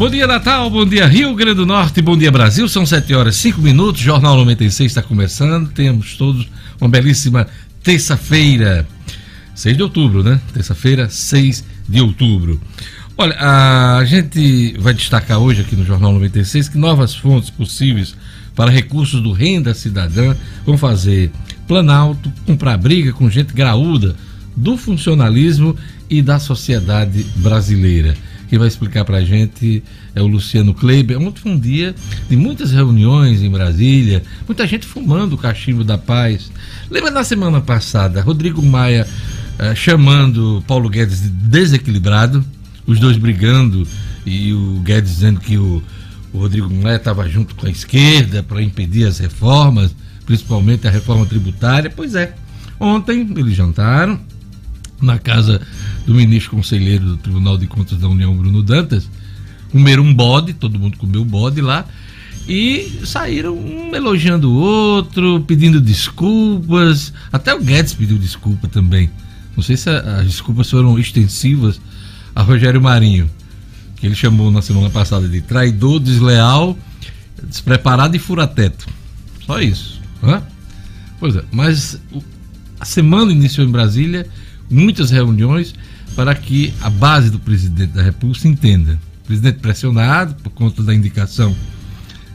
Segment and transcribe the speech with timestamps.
[0.00, 0.70] Bom dia, Natal.
[0.70, 2.00] Bom dia, Rio Grande do Norte.
[2.00, 2.66] Bom dia, Brasil.
[2.70, 4.00] São 7 horas e 5 minutos.
[4.00, 5.68] Jornal 96 está começando.
[5.72, 6.48] Temos todos
[6.80, 7.46] uma belíssima
[7.82, 8.88] terça-feira.
[9.54, 10.40] 6 de outubro, né?
[10.54, 12.58] Terça-feira, 6 de outubro.
[13.18, 18.16] Olha, a gente vai destacar hoje aqui no Jornal 96 que novas fontes possíveis
[18.56, 21.30] para recursos do Renda Cidadã vão fazer
[21.68, 24.16] Planalto comprar briga com gente graúda
[24.56, 25.76] do funcionalismo
[26.08, 28.16] e da sociedade brasileira.
[28.50, 29.80] Quem vai explicar para a gente
[30.12, 31.16] é o Luciano Kleiber.
[31.20, 31.94] Ontem foi um dia
[32.28, 36.50] de muitas reuniões em Brasília, muita gente fumando o cachimbo da paz.
[36.90, 42.44] Lembra na semana passada, Rodrigo Maia uh, chamando Paulo Guedes de desequilibrado,
[42.84, 43.86] os dois brigando
[44.26, 45.80] e o Guedes dizendo que o,
[46.32, 49.94] o Rodrigo Maia estava junto com a esquerda para impedir as reformas,
[50.26, 51.88] principalmente a reforma tributária.
[51.88, 52.34] Pois é,
[52.80, 54.18] ontem eles jantaram
[55.00, 55.60] na casa
[56.06, 59.08] do ministro conselheiro do Tribunal de Contas da União, Bruno Dantas,
[59.70, 61.86] comeram um bode, todo mundo comeu bode lá,
[62.48, 67.12] e saíram um elogiando o outro, pedindo desculpas.
[67.32, 69.10] Até o Guedes pediu desculpa também.
[69.56, 71.80] Não sei se as desculpas foram extensivas
[72.34, 73.30] a Rogério Marinho,
[73.96, 76.76] que ele chamou na semana passada de traidor, desleal,
[77.44, 78.86] despreparado e furateto.
[79.46, 80.00] Só isso.
[80.22, 80.42] Hã?
[81.18, 82.00] Pois é, mas
[82.78, 84.26] a semana iniciou em Brasília
[84.70, 85.74] muitas reuniões
[86.14, 88.98] para que a base do presidente da República se entenda.
[89.24, 91.54] O presidente pressionado por conta da indicação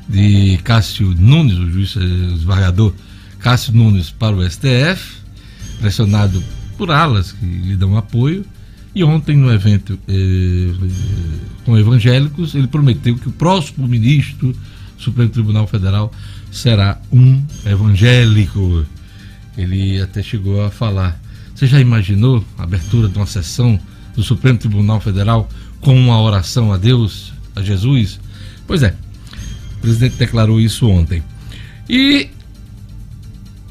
[0.08, 2.94] de Cássio Nunes, o juiz esbargador
[3.40, 5.18] Cássio Nunes para o STF,
[5.80, 6.44] pressionado
[6.78, 8.46] por alas que lhe dão apoio.
[8.94, 10.74] E ontem, no evento eh,
[11.66, 16.12] com evangélicos, ele prometeu que o próximo ministro do Supremo Tribunal Federal
[16.50, 18.86] será um evangélico.
[19.58, 21.20] Ele até chegou a falar
[21.56, 23.80] você já imaginou a abertura de uma sessão
[24.14, 28.20] do Supremo Tribunal Federal com uma oração a Deus, a Jesus?
[28.68, 28.94] Pois é,
[29.78, 31.24] o presidente declarou isso ontem.
[31.90, 32.30] E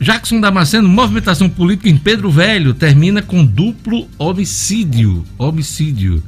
[0.01, 5.23] Jackson Damasceno, movimentação política em Pedro Velho, termina com duplo homicídio.
[5.37, 6.23] Homicídio.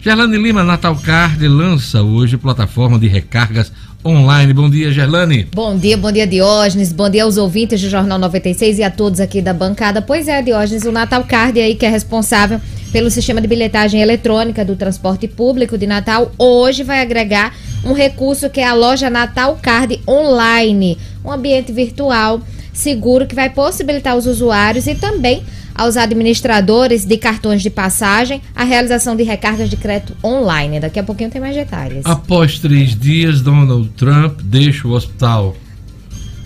[0.00, 3.72] Gerlane Lima, Natal Card, lança hoje plataforma de recargas
[4.04, 4.52] online.
[4.52, 5.48] Bom dia, Gerlane.
[5.52, 6.92] Bom dia, bom dia, Diógenes.
[6.92, 10.00] Bom dia aos ouvintes do Jornal 96 e a todos aqui da bancada.
[10.00, 12.60] Pois é, Diógenes, o Natal Card aí que é responsável
[12.92, 17.52] pelo sistema de bilhetagem eletrônica do transporte público de Natal, hoje vai agregar
[17.84, 22.40] um recurso que é a loja Natal Card Online, um ambiente virtual
[22.72, 25.42] seguro que vai possibilitar aos usuários e também
[25.78, 30.80] aos administradores de cartões de passagem a realização de recargas de crédito online.
[30.80, 32.04] Daqui a pouquinho tem mais detalhes.
[32.04, 35.56] Após três dias, Donald Trump deixa o hospital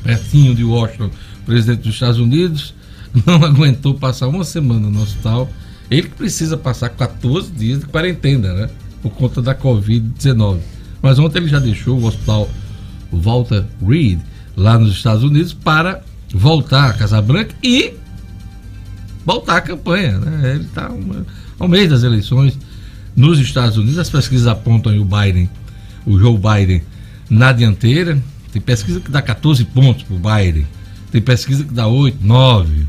[0.05, 1.11] pertinho de Washington,
[1.47, 2.75] presidente dos Estados Unidos,
[3.25, 5.49] não aguentou passar uma semana no hospital.
[5.91, 8.71] Ele que precisa passar 14 dias de quarentena, né?
[9.03, 10.59] Por conta da Covid-19.
[11.01, 12.49] Mas ontem ele já deixou o hospital
[13.11, 14.21] Walter Reed,
[14.57, 17.95] lá nos Estados Unidos, para voltar à Casa Branca e
[19.25, 20.19] voltar à campanha.
[20.19, 20.55] Né?
[20.55, 20.91] Ele está
[21.59, 22.59] ao mês das eleições
[23.17, 23.99] nos Estados Unidos.
[23.99, 25.49] As pesquisas apontam o Biden,
[26.07, 26.83] o Joe Biden,
[27.29, 28.19] na dianteira.
[28.53, 30.67] Tem pesquisa que dá 14 pontos para o Biden.
[31.11, 32.87] Tem pesquisa que dá 8, 9.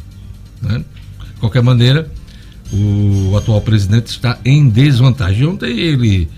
[0.61, 0.83] Né?
[1.33, 2.09] De qualquer maneira,
[2.71, 5.45] o atual presidente está em desvantagem.
[5.45, 6.29] Ontem ele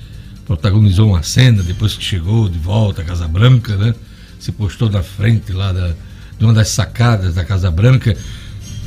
[0.46, 3.96] protagonizou uma cena depois que chegou de volta à Casa Branca, né?
[4.40, 5.94] Se postou na frente lá da,
[6.38, 8.16] de uma das sacadas da Casa Branca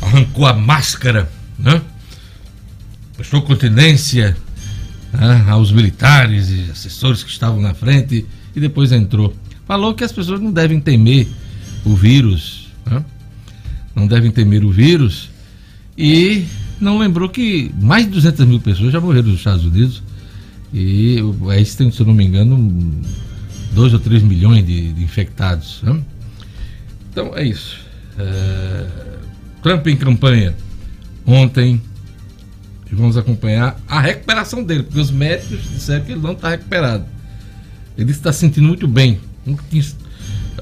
[0.00, 1.80] arrancou a máscara, né?
[3.16, 4.36] prestou continência
[5.12, 5.44] né?
[5.48, 9.34] aos militares e assessores que estavam na frente e depois entrou.
[9.66, 11.26] Falou que as pessoas não devem temer
[11.84, 13.04] o vírus, né?
[13.94, 15.30] não devem temer o vírus
[15.96, 16.46] e
[16.80, 20.02] não lembrou que mais de 200 mil pessoas já morreram nos Estados Unidos
[20.72, 21.18] e
[21.50, 23.02] aí tem, se eu não me engano,
[23.72, 25.80] 2 ou 3 milhões de, de infectados.
[25.82, 26.00] Né?
[27.10, 27.80] Então é isso.
[28.16, 29.08] É
[29.62, 30.54] Trump em campanha
[31.26, 31.80] ontem.
[32.90, 37.04] E vamos acompanhar a recuperação dele, porque os médicos disseram que ele não está recuperado.
[37.98, 39.20] Ele está se sentindo muito bem.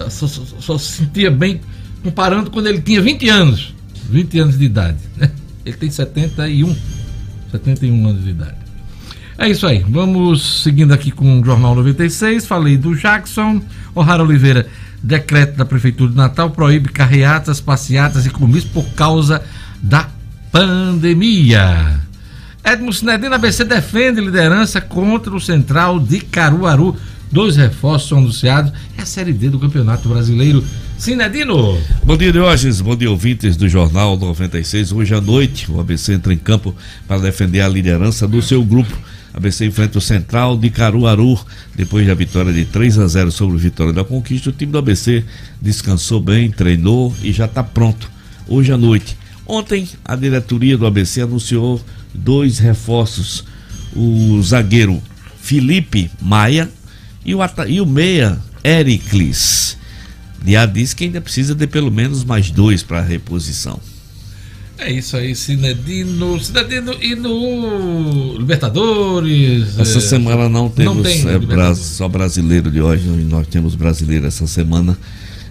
[0.08, 1.60] Só, só, só, se sentia bem
[2.02, 3.74] comparando quando ele tinha 20 anos.
[4.10, 4.98] 20 anos de idade.
[5.16, 5.30] Né?
[5.64, 6.74] Ele tem 71.
[7.52, 8.56] 71 anos de idade.
[9.38, 9.84] É isso aí.
[9.88, 12.46] Vamos seguindo aqui com o Jornal 96.
[12.46, 13.60] Falei do Jackson.
[13.94, 14.66] O'Hara Oliveira
[15.06, 19.40] Decreto da Prefeitura de Natal proíbe carreatas, passeatas e comícios por causa
[19.80, 20.08] da
[20.50, 22.00] pandemia.
[22.64, 26.96] Edmo Sinedino ABC defende liderança contra o Central de Caruaru.
[27.30, 28.72] Dois reforços são anunciados.
[28.98, 30.64] É a Série D do Campeonato Brasileiro
[30.98, 31.78] Sinedino.
[32.04, 32.80] Bom dia, Diógenes.
[32.80, 34.92] Bom dia, ouvintes do Jornal 96.
[34.92, 36.74] Hoje à noite, o ABC entra em campo
[37.06, 38.96] para defender a liderança do seu grupo.
[39.34, 41.38] ABC enfrenta o Central de Caruaru.
[41.74, 44.78] Depois da vitória de 3 a 0 sobre o Vitória da Conquista, o time do
[44.78, 45.22] ABC
[45.60, 48.10] descansou bem, treinou e já está pronto.
[48.48, 49.18] Hoje à noite.
[49.46, 51.80] Ontem, a diretoria do ABC anunciou
[52.14, 53.44] dois reforços.
[53.94, 55.00] O zagueiro
[55.40, 56.68] Felipe Maia
[57.24, 59.76] e o, e o meia Ericlis.
[60.46, 63.80] Já disse que ainda precisa de pelo menos mais dois para reposição.
[64.78, 66.38] É isso aí, Cinedino.
[66.38, 69.78] Cinedino e no Libertadores.
[69.78, 70.00] Essa é...
[70.00, 74.96] semana não temos não tem, é, só brasileiro de hoje, nós temos brasileiro essa semana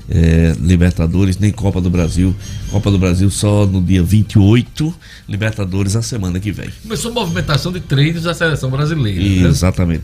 [0.10, 2.36] é, Libertadores, nem Copa do Brasil.
[2.72, 4.94] Copa do Brasil só no dia 28,
[5.28, 6.70] Libertadores a semana que vem.
[6.84, 9.22] Começou a movimentação de treinos da seleção brasileira.
[9.22, 9.50] E, né?
[9.50, 10.04] Exatamente.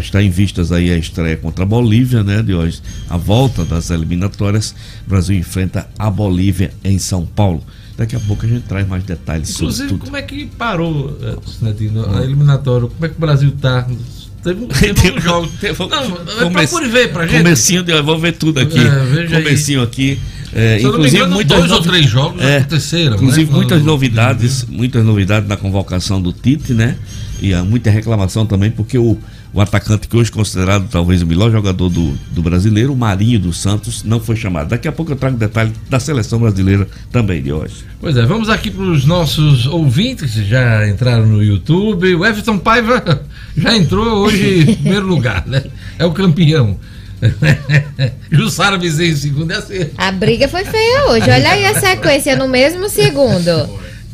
[0.00, 2.80] Está em vistas aí a estreia contra a Bolívia, né, de hoje.
[3.08, 4.74] A volta das eliminatórias.
[5.06, 7.62] O Brasil enfrenta a Bolívia em São Paulo.
[7.96, 10.04] Daqui a pouco a gente traz mais detalhes Inclusive, sobre tudo.
[10.04, 12.86] como é que parou, Sinedino, a eliminatória?
[12.86, 13.88] Como é que o Brasil está
[14.42, 15.48] Teve, teve um jogo.
[15.60, 17.42] Teve, não, comece, procure ver pra gente.
[17.42, 18.78] Comecinho, de, vou ver tudo aqui.
[18.78, 19.86] É, comecinho aí.
[19.86, 20.18] aqui.
[20.52, 23.16] É, inclusive engano, muitas dois ou três jogos é, aconteceram.
[23.16, 23.56] Inclusive né?
[23.56, 26.96] muitas novidades, muitas novidades na convocação do Tite, né?
[27.40, 29.16] E há muita reclamação também, porque o,
[29.52, 33.38] o atacante que hoje é considerado talvez o melhor jogador do, do brasileiro, o Marinho
[33.38, 34.70] dos Santos, não foi chamado.
[34.70, 37.84] Daqui a pouco eu trago detalhe da seleção brasileira também de hoje.
[38.00, 42.14] Pois é, vamos aqui para os nossos ouvintes que já entraram no YouTube.
[42.14, 43.22] O Everton Paiva
[43.58, 45.64] já entrou hoje em primeiro lugar, né?
[45.98, 46.78] É o campeão.
[48.30, 49.90] Jussara Bezerra em segundo é assim.
[49.96, 51.28] A briga foi feia hoje.
[51.28, 53.68] Olha aí a sequência no mesmo segundo.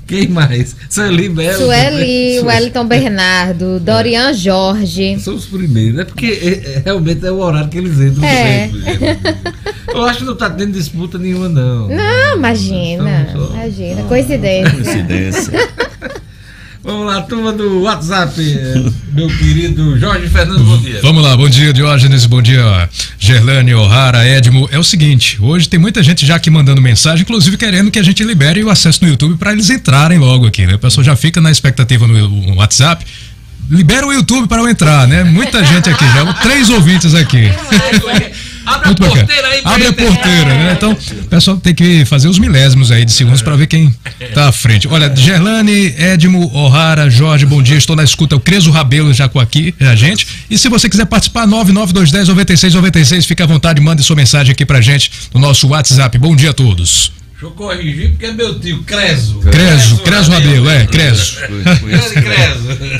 [0.07, 0.77] Quem mais?
[0.89, 1.57] Sueli Melo.
[1.65, 5.19] Sueli, Wellington Bernardo, Dorian Jorge.
[5.19, 6.01] São os primeiros.
[6.01, 8.71] É porque é, é, realmente é o horário que eles entram é.
[9.89, 11.89] Eu acho que não está tendo disputa nenhuma, não.
[11.89, 13.29] Não, imagina.
[13.33, 13.53] Só...
[13.55, 14.03] Imagina.
[14.03, 14.73] Coincidência.
[14.73, 15.69] Coincidência.
[16.95, 18.41] Vamos lá, turma do WhatsApp,
[19.13, 21.01] meu querido Jorge Fernando, bom dia.
[21.03, 22.89] Vamos lá, bom dia, Diógenes, bom dia,
[23.19, 24.69] Gerlane, O'Hara, Edmo.
[24.71, 28.03] É o seguinte, hoje tem muita gente já aqui mandando mensagem, inclusive querendo que a
[28.05, 30.77] gente libere o acesso no YouTube para eles entrarem logo aqui, né?
[30.77, 33.05] O pessoal já fica na expectativa no WhatsApp.
[33.69, 35.25] Libera o YouTube para eu entrar, né?
[35.25, 37.51] Muita gente aqui já, três ouvintes aqui.
[38.67, 39.27] Abre Muito a bacana.
[39.27, 40.73] porteira aí, Abre a porteira, né?
[40.77, 43.95] Então, o pessoal tem que fazer os milésimos aí de segundos para ver quem
[44.33, 44.89] tá à frente.
[44.89, 47.77] Olha, Gerlane, Edmo, O'Hara, Jorge, bom dia.
[47.77, 48.37] Estou na escuta.
[48.37, 50.27] O Creso Rabelo já com aqui, a gente.
[50.49, 54.81] E se você quiser participar, 99210 9696, fica à vontade, mande sua mensagem aqui pra
[54.81, 56.17] gente no nosso WhatsApp.
[56.19, 57.13] Bom dia a todos.
[57.45, 59.39] Deixa eu corrigir porque é meu tio, Creso.
[59.41, 61.37] Creso, Creso Rabelo, é, Creso.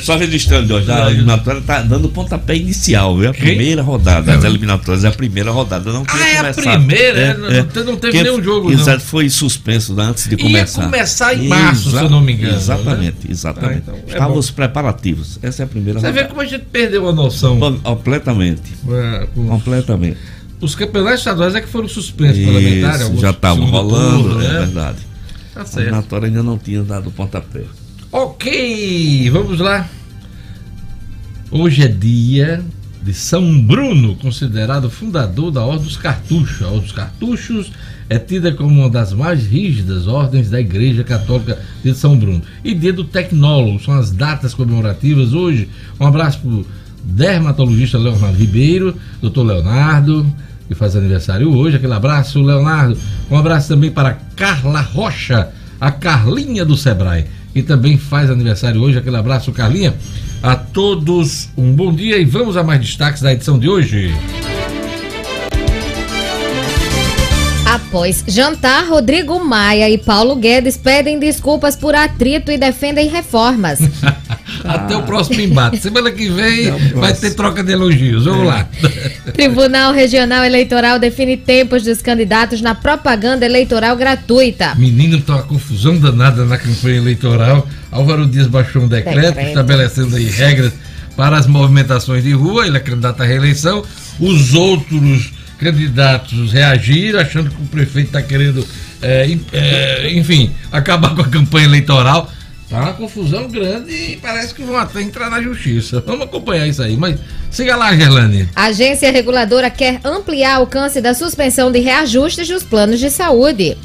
[0.01, 3.31] Só registrando, Jorge, a eliminatória tá dando pontapé inicial, viu?
[3.31, 5.91] A primeira rodada das eliminatórias, é a primeira rodada.
[5.91, 7.19] Não ah, é a primeira?
[7.19, 10.81] É, é, não teve nenhum jogo, Exato, foi suspenso antes de começar.
[10.83, 12.55] Ia começar em março, se eu não me engano.
[12.55, 13.29] Exatamente, né?
[13.29, 13.83] exatamente.
[13.87, 15.39] Ah, então, é Estavam os preparativos.
[15.41, 16.21] Essa é a primeira Você rodada.
[16.21, 17.59] Você vê como a gente perdeu a noção.
[17.59, 18.73] Completamente.
[18.89, 20.17] É, Completamente.
[20.61, 23.19] Os campeonatos estaduais é que foram suspensos pela metade.
[23.19, 24.59] Já estavam rolando, turno, é né?
[24.59, 24.97] verdade.
[25.53, 25.77] Tá certo.
[25.77, 27.63] A eliminatória ainda não tinha dado pontapé.
[28.11, 29.87] Ok, vamos lá.
[31.51, 32.63] Hoje é dia
[33.03, 36.61] de São Bruno, considerado fundador da Ordem dos Cartuchos.
[36.61, 37.71] A Ordem dos Cartuchos
[38.09, 42.41] é tida como uma das mais rígidas ordens da Igreja Católica de São Bruno.
[42.63, 45.69] E dia do Tecnólogo, são as datas comemorativas hoje.
[45.99, 46.49] Um abraço para
[47.05, 50.25] dermatologista Leonardo Ribeiro, doutor Leonardo,
[50.67, 51.77] que faz aniversário hoje.
[51.77, 52.97] Aquele abraço, Leonardo.
[53.29, 58.97] Um abraço também para Carla Rocha, a Carlinha do Sebrae, que também faz aniversário hoje.
[58.97, 59.93] Aquele abraço, Carlinha.
[60.41, 64.13] A todos um bom dia e vamos a mais destaques da edição de hoje.
[67.65, 73.79] Após jantar, Rodrigo Maia e Paulo Guedes pedem desculpas por atrito e defendem reformas.
[74.63, 75.77] Até o próximo embate.
[75.77, 78.25] Semana que vem vai ter troca de elogios.
[78.25, 78.45] Vamos é.
[78.45, 78.67] lá.
[79.33, 84.75] Tribunal Regional Eleitoral define tempos dos candidatos na propaganda eleitoral gratuita.
[84.75, 87.67] Menino, tá uma confusão danada na campanha eleitoral.
[87.91, 89.47] Álvaro Dias baixou um decreto, decreto.
[89.47, 90.73] estabelecendo aí regras
[91.15, 92.67] para as movimentações de rua.
[92.67, 93.83] Ele é candidato à reeleição.
[94.19, 98.65] Os outros candidatos reagiram, achando que o prefeito está querendo,
[99.01, 102.31] é, é, enfim, acabar com a campanha eleitoral.
[102.69, 106.03] Tá uma confusão grande e parece que vão até entrar na justiça.
[106.05, 106.97] Vamos acompanhar isso aí.
[106.97, 107.19] Mas
[107.51, 108.49] siga lá, Gerlane.
[108.55, 113.77] A agência reguladora quer ampliar o alcance da suspensão de reajustes dos planos de saúde.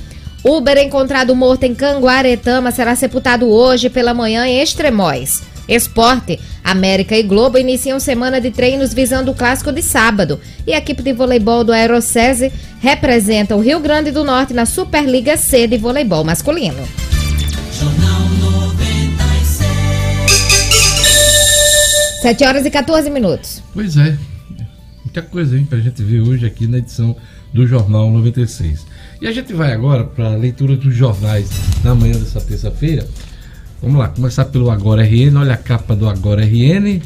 [0.42, 5.42] Uber encontrado morto em Canguaretama será sepultado hoje pela manhã em Extremóis.
[5.68, 10.40] Esporte, América e Globo iniciam semana de treinos visando o clássico de sábado.
[10.66, 15.37] E a equipe de voleibol do Aerocese representa o Rio Grande do Norte na Superliga
[15.37, 17.09] C de voleibol masculino.
[22.20, 23.62] 7 horas e 14 minutos.
[23.72, 24.14] Pois é.
[25.02, 27.16] Muita coisa, hein, pra gente ver hoje aqui na edição
[27.52, 28.86] do Jornal 96.
[29.22, 31.48] E a gente vai agora para a leitura dos jornais
[31.82, 33.08] na manhã dessa terça-feira.
[33.80, 35.34] Vamos lá, começar pelo Agora RN.
[35.38, 37.00] Olha a capa do Agora RN,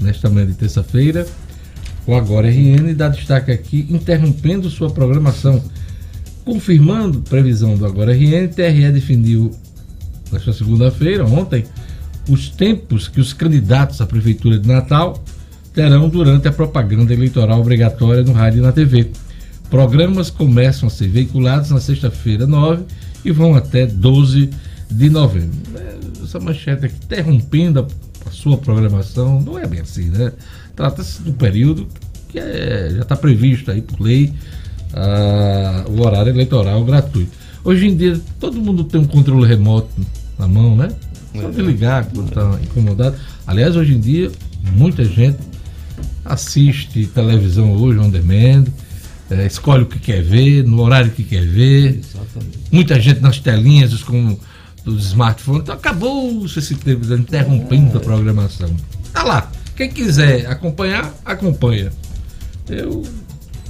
[0.00, 1.26] nesta manhã de terça-feira.
[2.06, 5.60] O Agora RN dá destaque aqui, interrompendo sua programação.
[6.44, 9.50] Confirmando previsão do Agora RN, TRE definiu
[10.30, 11.64] nesta segunda-feira, ontem,
[12.28, 15.22] os tempos que os candidatos à Prefeitura de Natal
[15.72, 19.10] terão durante a propaganda eleitoral obrigatória no rádio e na TV.
[19.68, 22.84] Programas começam a ser veiculados na sexta-feira 9
[23.24, 24.50] e vão até 12
[24.90, 25.56] de novembro.
[26.22, 27.86] Essa manchete aqui, interrompendo
[28.26, 30.32] a sua programação, não é bem assim, né?
[30.74, 31.86] Trata-se um período
[32.28, 34.32] que é, já está previsto aí por lei
[34.92, 37.30] ah, o horário eleitoral gratuito.
[37.62, 39.88] Hoje em dia, todo mundo tem um controle remoto
[40.38, 40.88] na mão, né?
[41.34, 41.50] Só é.
[41.50, 43.16] desligar quando está incomodado.
[43.46, 44.30] Aliás, hoje em dia,
[44.72, 45.38] muita gente
[46.24, 48.66] assiste televisão hoje on demand,
[49.30, 52.00] é, escolhe o que quer ver, no horário que quer ver.
[52.00, 52.58] Exatamente.
[52.70, 54.36] Muita gente nas telinhas com
[54.84, 55.62] dos smartphones.
[55.62, 58.74] Então acabou esse tempo interrompendo a programação.
[59.12, 59.52] Tá lá.
[59.76, 61.92] Quem quiser acompanhar, acompanha.
[62.68, 63.04] Eu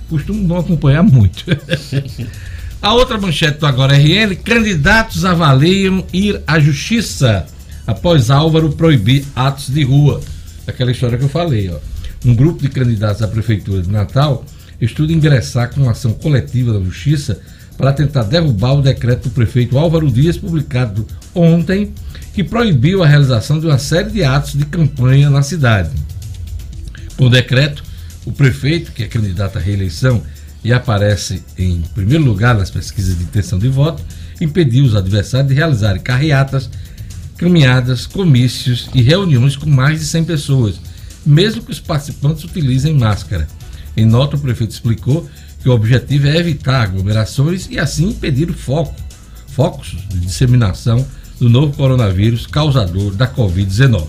[0.08, 1.44] costumo não acompanhar muito.
[2.82, 7.44] A outra manchete do Agora RN: candidatos avaliam ir à justiça
[7.86, 10.22] após Álvaro proibir atos de rua.
[10.66, 11.76] Aquela história que eu falei, ó.
[12.24, 14.46] Um grupo de candidatos à prefeitura de Natal
[14.80, 17.38] estuda ingressar com uma ação coletiva da justiça
[17.76, 21.92] para tentar derrubar o decreto do prefeito Álvaro Dias, publicado ontem,
[22.32, 25.90] que proibiu a realização de uma série de atos de campanha na cidade.
[27.16, 27.82] Com o decreto,
[28.24, 30.22] o prefeito, que é candidato à reeleição,
[30.62, 34.02] e aparece em primeiro lugar nas pesquisas de intenção de voto,
[34.40, 36.70] impediu os adversários de realizarem carreatas,
[37.36, 40.80] caminhadas, comícios e reuniões com mais de 100 pessoas,
[41.24, 43.48] mesmo que os participantes utilizem máscara.
[43.96, 45.28] Em nota, o prefeito explicou
[45.60, 48.94] que o objetivo é evitar aglomerações e assim impedir o foco,
[49.48, 51.06] focos de disseminação
[51.38, 54.06] do novo coronavírus causador da Covid-19.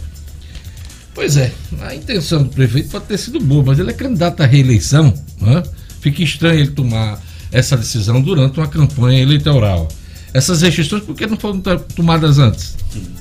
[1.13, 4.45] Pois é, a intenção do prefeito pode ter sido boa, mas ele é candidato à
[4.45, 5.63] reeleição, né?
[6.01, 9.87] Fica estranho ele tomar essa decisão durante uma campanha eleitoral.
[10.33, 11.61] Essas restrições, por que não foram
[11.95, 12.75] tomadas antes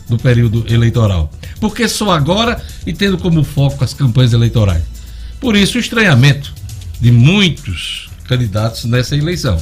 [0.08, 1.30] do período eleitoral?
[1.60, 4.82] Porque só agora e tendo como foco as campanhas eleitorais.
[5.40, 6.54] Por isso, o estranhamento
[7.00, 9.60] de muitos candidatos nessa eleição.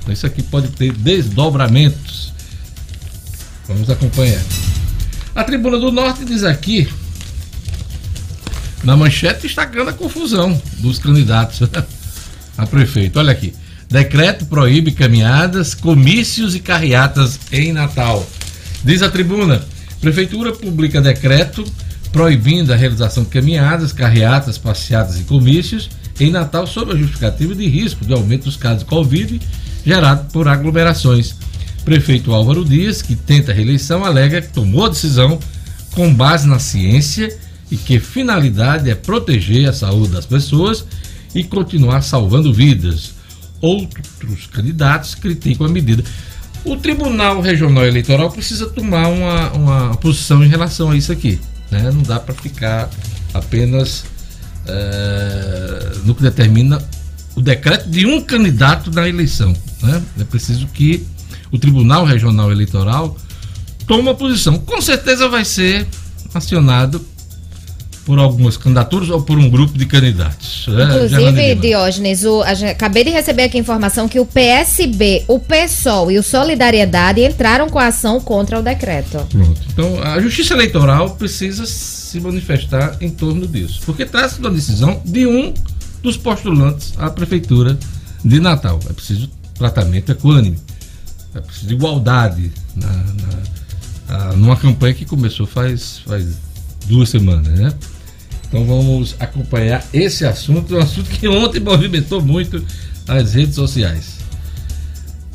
[0.00, 2.32] Então, isso aqui pode ter desdobramentos.
[3.66, 4.42] Vamos acompanhar.
[5.34, 6.88] A Tribuna do Norte diz aqui,
[8.84, 11.60] na manchete, destacando a confusão dos candidatos.
[12.56, 13.18] a prefeito.
[13.18, 13.54] Olha aqui.
[13.88, 18.26] Decreto proíbe caminhadas, comícios e carreatas em Natal.
[18.82, 19.62] Diz a tribuna:
[20.00, 21.64] Prefeitura publica decreto
[22.10, 25.90] proibindo a realização de caminhadas, carreatas, passeatas e comícios
[26.20, 29.40] em Natal sob a justificativa de risco de aumento dos casos de Covid
[29.84, 31.34] gerado por aglomerações.
[31.84, 35.38] Prefeito Álvaro Dias, que tenta reeleição, alega que tomou a decisão
[35.92, 37.36] com base na ciência
[37.70, 40.84] e que finalidade é proteger a saúde das pessoas
[41.34, 43.14] e continuar salvando vidas.
[43.60, 46.02] Outros candidatos criticam a medida.
[46.64, 51.40] O Tribunal Regional Eleitoral precisa tomar uma, uma posição em relação a isso aqui.
[51.70, 51.90] Né?
[51.92, 52.88] Não dá para ficar
[53.34, 54.04] apenas
[54.66, 56.82] é, no que determina
[57.34, 59.52] o decreto de um candidato na eleição.
[59.82, 60.02] Né?
[60.20, 61.04] É preciso que
[61.50, 63.16] o Tribunal Regional Eleitoral
[63.86, 64.58] tome uma posição.
[64.58, 65.86] Com certeza vai ser
[66.32, 67.04] acionado
[68.04, 70.66] por algumas candidaturas ou por um grupo de candidatos.
[70.68, 70.84] Né?
[70.84, 76.18] Inclusive, Diógenes, o, acabei de receber aqui a informação que o PSB, o PSOL e
[76.18, 79.24] o Solidariedade entraram com a ação contra o decreto.
[79.30, 79.60] Pronto.
[79.72, 85.26] Então, a Justiça Eleitoral precisa se manifestar em torno disso, porque trata-se uma decisão de
[85.26, 85.54] um
[86.02, 87.78] dos postulantes à Prefeitura
[88.24, 88.80] de Natal.
[88.90, 90.58] É preciso tratamento equânime,
[91.34, 93.04] é preciso igualdade na,
[94.08, 96.26] na, numa campanha que começou faz, faz
[96.86, 97.72] duas semanas, né?
[98.52, 102.62] Então vamos acompanhar esse assunto, um assunto que ontem movimentou muito
[103.08, 104.18] as redes sociais.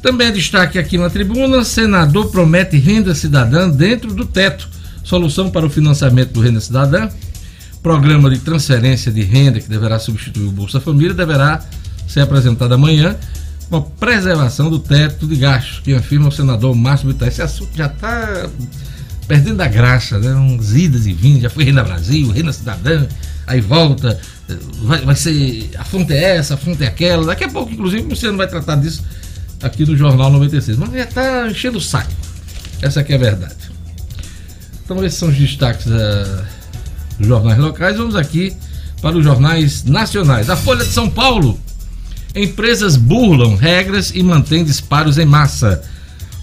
[0.03, 4.69] Também é destaque aqui na tribuna: senador promete renda cidadã dentro do teto.
[5.03, 7.09] Solução para o financiamento do Renda Cidadã.
[7.81, 11.65] Programa de transferência de renda que deverá substituir o Bolsa Família deverá
[12.07, 13.15] ser apresentado amanhã
[13.67, 17.29] com a preservação do teto de gastos, que afirma o senador Márcio Bittar.
[17.29, 18.47] Esse assunto já está
[19.27, 20.33] perdendo a graça, né?
[20.33, 23.05] Uns idas e vindas, já foi Renda Brasil, Renda Cidadã,
[23.45, 24.19] aí volta,
[24.83, 25.69] vai, vai ser.
[25.77, 27.25] A fonte é essa, a fonte é aquela.
[27.25, 29.03] Daqui a pouco, inclusive, você não vai tratar disso
[29.61, 30.77] aqui no Jornal 96.
[30.77, 32.11] Mas já está enchendo o saco.
[32.81, 33.55] Essa aqui é a verdade.
[34.83, 36.45] Então, esses são os destaques uh,
[37.19, 37.97] dos jornais locais.
[37.97, 38.55] Vamos aqui
[39.01, 40.49] para os jornais nacionais.
[40.49, 41.59] A Folha de São Paulo.
[42.35, 45.83] Empresas burlam regras e mantêm disparos em massa.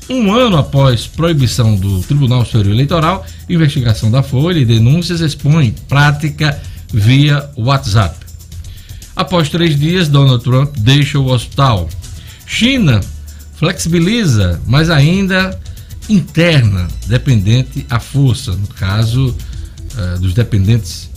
[0.08, 6.60] Um ano após proibição do Tribunal Superior Eleitoral, investigação da Folha e denúncias expõe prática
[6.92, 8.14] via WhatsApp.
[9.16, 11.88] Após três dias, Donald Trump deixa o hospital.
[12.46, 13.00] China
[13.54, 15.58] flexibiliza, mas ainda
[16.08, 19.34] interna, dependente à força, no caso
[19.94, 21.08] uh, dos dependentes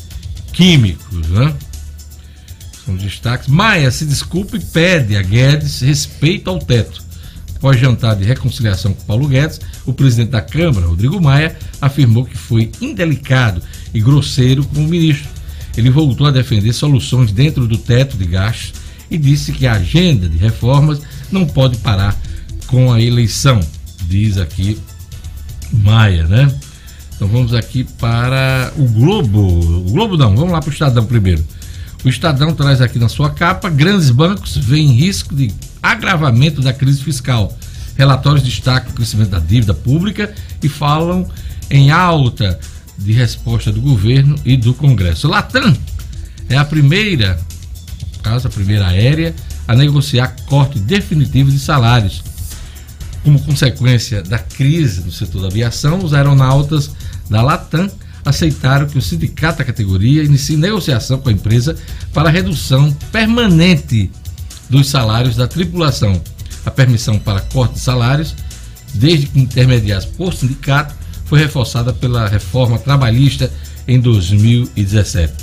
[0.54, 1.28] químicos.
[1.28, 1.54] Né?
[2.86, 3.50] São destaques.
[3.50, 7.07] Maia se desculpa e pede a Guedes respeito ao teto.
[7.58, 12.38] Após jantar de reconciliação com Paulo Guedes, o presidente da Câmara, Rodrigo Maia, afirmou que
[12.38, 15.28] foi indelicado e grosseiro com o ministro.
[15.76, 18.74] Ele voltou a defender soluções dentro do teto de gastos
[19.10, 22.16] e disse que a agenda de reformas não pode parar
[22.68, 23.60] com a eleição,
[24.08, 24.78] diz aqui
[25.72, 26.54] Maia, né?
[27.16, 29.40] Então vamos aqui para o Globo.
[29.40, 31.44] O Globo não, vamos lá para o Estadão primeiro.
[32.06, 35.52] O Estadão traz aqui na sua capa: grandes bancos veem risco de
[35.92, 37.56] agravamento da crise fiscal.
[37.98, 41.28] Relatórios destacam o crescimento da dívida pública e falam
[41.70, 42.60] em alta
[42.98, 45.28] de resposta do governo e do Congresso.
[45.28, 45.76] Latam
[46.50, 47.40] é a primeira,
[48.22, 49.36] caso a primeira aérea,
[49.68, 52.24] a negociar corte definitivo de salários.
[53.24, 56.92] Como consequência da crise no setor da aviação, os aeronautas
[57.30, 57.90] da Latam
[58.24, 61.76] aceitaram que o sindicato da categoria inicie negociação com a empresa
[62.14, 64.12] para redução permanente
[64.70, 66.22] dos salários da tripulação.
[66.66, 68.36] A permissão para corte de salários,
[68.94, 70.94] desde que intermediados por sindicato,
[71.26, 73.52] foi reforçada pela reforma trabalhista
[73.88, 75.34] em 2017.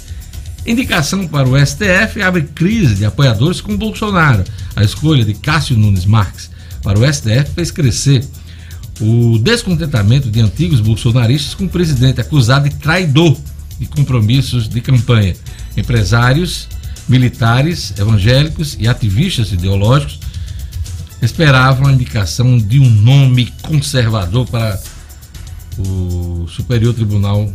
[0.66, 4.44] Indicação para o STF abre crise de apoiadores com Bolsonaro.
[4.74, 6.50] A escolha de Cássio Nunes Marques
[6.82, 8.24] para o STF fez crescer
[9.00, 13.36] o descontentamento de antigos bolsonaristas com o presidente acusado de traidor
[13.78, 15.34] de compromissos de campanha.
[15.76, 16.68] Empresários,
[17.08, 20.20] militares, evangélicos e ativistas ideológicos
[21.22, 24.80] esperavam a indicação de um nome conservador para
[25.78, 27.50] o Superior Tribunal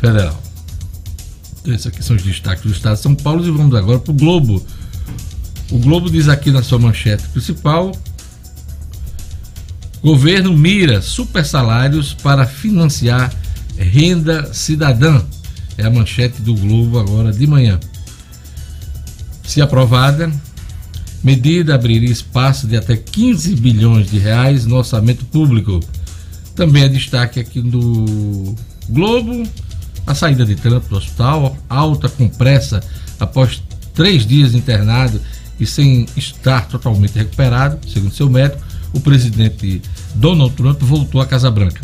[0.00, 0.42] Federal.
[1.66, 4.14] Esses aqui são os destaques do Estado de São Paulo e vamos agora para o
[4.14, 4.64] Globo.
[5.70, 7.92] O Globo diz aqui na sua manchete principal
[10.02, 13.32] Governo mira super salários para financiar
[13.76, 15.22] renda cidadã.
[15.76, 17.78] É a manchete do Globo agora de manhã.
[19.48, 20.30] Se aprovada,
[21.24, 25.80] medida abriria espaço de até 15 bilhões de reais no orçamento público.
[26.54, 28.54] Também é destaque aqui do
[28.90, 29.48] Globo
[30.06, 32.82] a saída de Trump do hospital, alta com pressa
[33.18, 33.62] após
[33.94, 35.18] três dias internado
[35.58, 39.80] e sem estar totalmente recuperado, segundo seu médico o presidente
[40.14, 41.80] Donald Trump voltou à Casa Branca.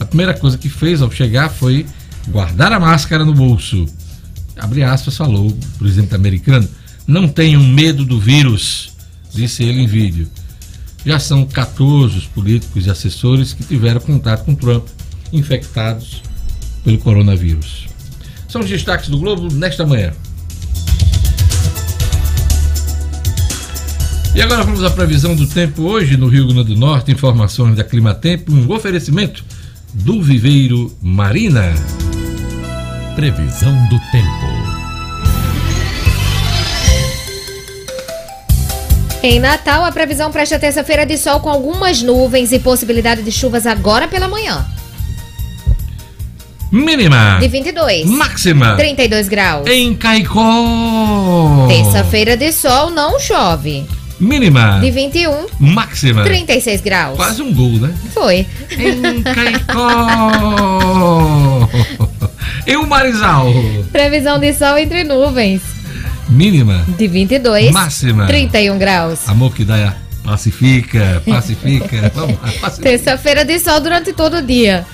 [0.00, 1.86] A primeira coisa que fez ao chegar foi
[2.28, 3.86] guardar a máscara no bolso.
[4.56, 6.68] Abre aspas, falou o presidente americano.
[7.06, 8.92] Não tenham medo do vírus,
[9.32, 10.28] disse ele em vídeo.
[11.04, 14.86] Já são 14 os políticos e assessores que tiveram contato com Trump
[15.32, 16.22] infectados
[16.82, 17.86] pelo coronavírus.
[18.48, 20.12] São os destaques do Globo nesta manhã.
[24.34, 27.12] E agora vamos à previsão do tempo hoje no Rio Grande do Norte.
[27.12, 29.44] Informações da Clima Tempo, um oferecimento
[29.92, 31.72] do Viveiro Marina.
[33.14, 34.43] Previsão do tempo.
[39.24, 43.32] Em Natal, a previsão para esta terça-feira de sol com algumas nuvens e possibilidade de
[43.32, 44.66] chuvas agora pela manhã.
[46.70, 47.38] Mínima.
[47.40, 48.04] De 22.
[48.04, 48.76] Máxima.
[48.76, 49.66] 32 graus.
[49.66, 51.66] Em Caicó.
[51.68, 53.86] Terça-feira de sol, não chove.
[54.20, 54.78] Mínima.
[54.82, 55.46] De 21.
[55.58, 56.22] Máxima.
[56.22, 57.16] 36 graus.
[57.16, 57.94] Quase um gol, né?
[58.12, 58.46] Foi.
[58.72, 59.88] Em Caicó.
[62.66, 63.46] e o Marizal?
[63.90, 65.73] Previsão de sol entre nuvens.
[66.34, 66.84] Mínima.
[66.98, 67.70] De 22.
[67.70, 68.26] Máxima.
[68.26, 69.28] 31 graus.
[69.28, 69.94] Amor que dá
[70.24, 72.10] pacifica, pacifica.
[72.12, 72.82] Vamos lá, pacifica.
[72.82, 74.84] Terça-feira de sol durante todo o dia.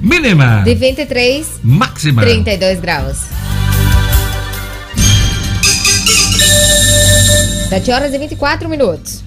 [0.00, 0.62] Mínima.
[0.64, 1.60] De 23.
[1.64, 2.22] Máxima.
[2.22, 3.18] 32 graus.
[7.68, 9.24] 7 horas e 24 minutos.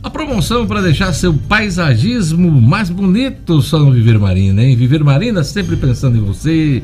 [0.00, 4.76] A promoção para deixar seu paisagismo mais bonito só no Viver Marina, hein?
[4.76, 6.82] Viver Marina sempre pensando em você.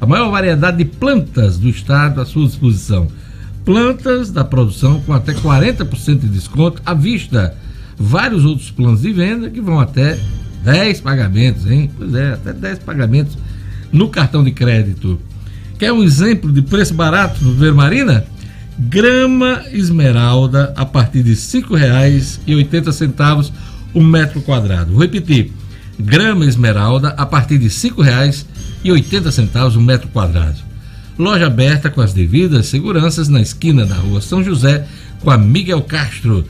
[0.00, 3.08] A maior variedade de plantas do estado à sua disposição.
[3.64, 7.56] Plantas da produção com até 40% de desconto à vista.
[7.98, 10.18] Vários outros planos de venda que vão até
[10.62, 11.90] 10 pagamentos, hein?
[11.96, 13.36] Pois é, até 10 pagamentos
[13.90, 15.18] no cartão de crédito.
[15.78, 18.24] Quer um exemplo de preço barato no Viver Marina?
[18.78, 23.50] Grama esmeralda a partir de R$ 5,80
[23.94, 24.92] o metro quadrado.
[24.92, 25.50] Vou repetir.
[25.98, 28.44] Grama esmeralda a partir de R$ 5,80
[28.92, 30.58] o metro quadrado.
[31.18, 34.86] Loja aberta com as devidas seguranças na esquina da rua São José
[35.20, 36.46] com a Miguel Castro.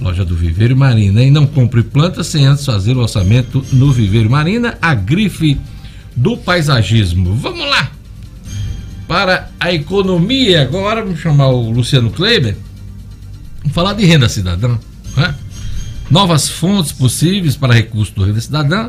[0.00, 1.22] Loja do Viveiro Marina.
[1.22, 5.60] E não compre plantas sem antes fazer o orçamento no Viveiro Marina, a grife
[6.16, 7.34] do paisagismo.
[7.34, 7.90] Vamos lá!
[9.08, 12.56] Para a economia, agora vamos chamar o Luciano Kleiber.
[13.58, 14.78] Vamos falar de renda cidadã.
[15.16, 15.34] Né?
[16.08, 18.88] Novas fontes possíveis para recurso do renda cidadã.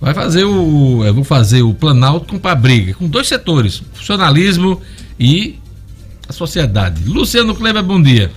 [0.00, 1.04] Vai fazer o.
[1.04, 4.80] Eu vou fazer o Planalto com a briga, com dois setores: funcionalismo
[5.18, 5.58] e
[6.28, 7.04] a sociedade.
[7.04, 8.30] Luciano Kleber, bom dia.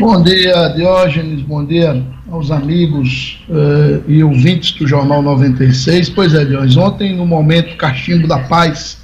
[0.00, 6.08] Bom dia, Diógenes, bom dia aos amigos uh, e ouvintes do Jornal 96.
[6.10, 8.98] Pois é, Diógenes, ontem no momento Cachimbo da Paz,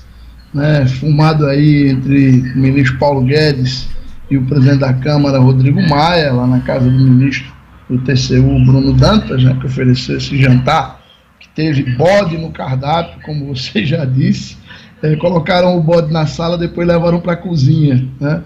[0.52, 3.86] né, fumado aí entre o ministro Paulo Guedes
[4.30, 7.52] e o presidente da Câmara, Rodrigo Maia, lá na casa do ministro
[7.88, 10.97] do TCU, Bruno Dantas, né, que ofereceu esse jantar,
[11.58, 14.56] teve bode no cardápio, como você já disse,
[15.02, 18.44] é, colocaram o bode na sala, depois levaram para a cozinha, né?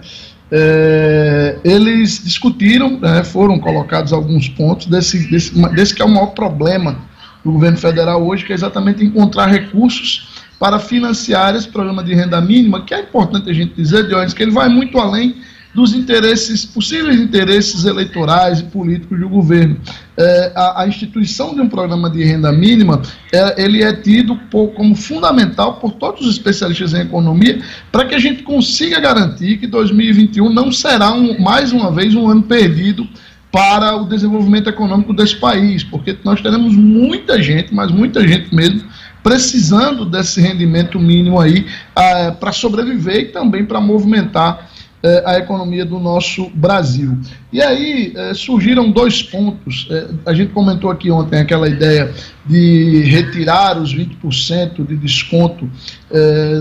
[0.51, 6.29] é, eles discutiram, né, foram colocados alguns pontos desse, desse, desse que é o maior
[6.29, 6.97] problema
[7.45, 12.41] do governo federal hoje, que é exatamente encontrar recursos para financiar esse programa de renda
[12.41, 15.37] mínima, que é importante a gente dizer, Dionis, que ele vai muito além
[15.75, 19.79] dos interesses, possíveis interesses eleitorais e políticos do governo.
[20.17, 23.01] É, a, a, instituição de um programa de renda mínima,
[23.33, 28.15] é, ele é tido por, como fundamental por todos os especialistas em economia para que
[28.15, 33.09] a gente consiga garantir que 2021 não será, um, mais uma vez, um ano perdido
[33.51, 38.83] para o desenvolvimento econômico desse país, porque nós teremos muita gente, mas muita gente mesmo,
[39.23, 44.72] precisando desse rendimento mínimo aí ah, para sobreviver e também para movimentar
[45.03, 47.19] é, a economia do nosso Brasil.
[47.53, 49.89] E aí é, surgiram dois pontos.
[49.91, 52.15] É, a gente comentou aqui ontem aquela ideia
[52.47, 55.69] de retirar os 20% de desconto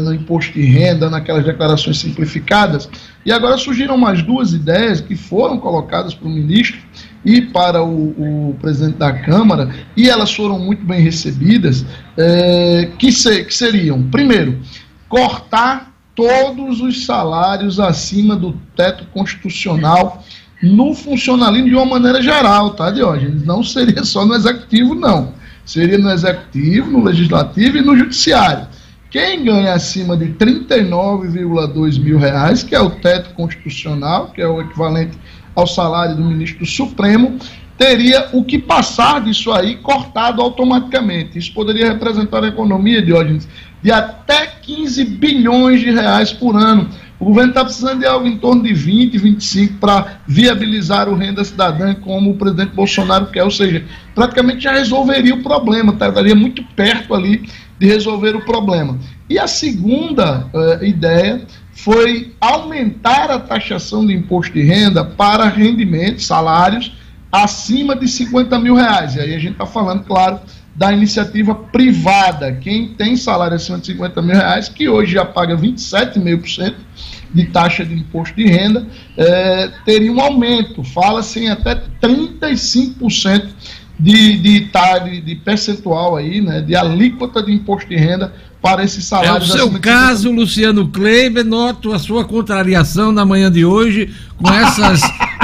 [0.05, 2.87] no imposto de renda, naquelas declarações simplificadas.
[3.25, 6.79] E agora surgiram mais duas ideias que foram colocadas para o ministro
[7.25, 11.83] e para o, o, presidente da Câmara, e elas foram muito bem recebidas,
[12.97, 14.59] que, se, que seriam, primeiro,
[15.09, 20.23] cortar todos os salários acima do teto constitucional
[20.61, 23.43] no funcionalismo de uma maneira geral, tá, Diógenes?
[23.43, 25.33] Não seria só no executivo, não.
[25.65, 28.67] Seria no executivo, no legislativo e no judiciário.
[29.09, 34.61] Quem ganha acima de 39,2 mil reais, que é o teto constitucional, que é o
[34.61, 35.17] equivalente
[35.55, 37.37] ao salário do ministro Supremo,
[37.77, 41.37] teria o que passar disso aí cortado automaticamente.
[41.37, 43.49] Isso poderia representar a economia, Diógenes,
[43.81, 46.89] de até 15 bilhões de reais por ano.
[47.19, 51.43] O governo está precisando de algo em torno de 20, 25 para viabilizar o renda
[51.43, 53.43] cidadã, como o presidente Bolsonaro quer.
[53.43, 56.09] Ou seja, praticamente já resolveria o problema, tá?
[56.09, 58.97] estaria muito perto ali de resolver o problema.
[59.29, 61.41] E a segunda uh, ideia
[61.73, 66.91] foi aumentar a taxação do imposto de renda para rendimentos, salários
[67.31, 69.15] acima de 50 mil reais.
[69.15, 70.39] E aí a gente está falando, claro,
[70.81, 72.53] da iniciativa privada.
[72.53, 76.73] Quem tem salário acima de 50 mil reais, que hoje já paga 27,5%
[77.31, 83.45] de taxa de imposto de renda, é, teria um aumento, fala-se em até 35%
[83.99, 89.05] de, de, de, de percentual aí, né, de alíquota de imposto de renda para esses
[89.05, 89.51] salários.
[89.51, 94.51] É o seu caso, Luciano Kleiber, noto a sua contrariação na manhã de hoje com
[94.51, 94.99] essas,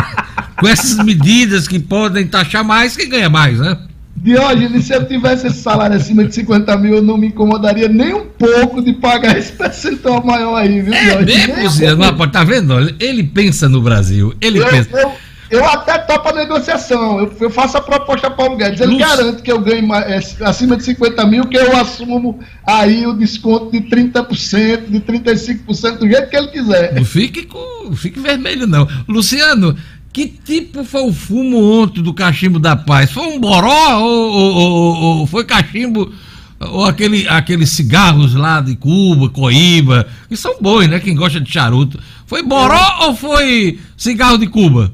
[0.60, 3.78] com essas medidas que podem taxar mais quem ganha mais, né?
[4.20, 8.14] Diógenes, se eu tivesse esse salário acima de 50 mil, eu não me incomodaria nem
[8.14, 11.80] um pouco de pagar esse percentual maior aí, viu, é Diógenes?
[11.80, 12.96] Mesmo, não, tá vendo?
[13.00, 14.34] Ele pensa no Brasil.
[14.42, 14.90] Ele eu, pensa.
[14.92, 15.12] Eu,
[15.50, 17.20] eu até topo a negociação.
[17.20, 18.82] Eu, eu faço a proposta para Paulo Guedes.
[18.82, 19.08] Ele Luz...
[19.08, 23.72] garante que eu ganhe é, acima de 50 mil, que eu assumo aí o desconto
[23.72, 26.94] de 30%, de 35%, do jeito que ele quiser.
[26.96, 28.88] Não fique, com, fique vermelho, não.
[29.08, 29.78] Luciano,
[30.18, 33.12] que tipo foi o fumo ontem do cachimbo da paz?
[33.12, 36.12] Foi um boró ou, ou, ou, ou foi cachimbo
[36.60, 41.00] ou aquele, aqueles cigarros lá de Cuba, Coíba, que são bons, né?
[41.00, 42.00] Quem gosta de charuto.
[42.26, 44.92] Foi boró ou foi cigarro de Cuba?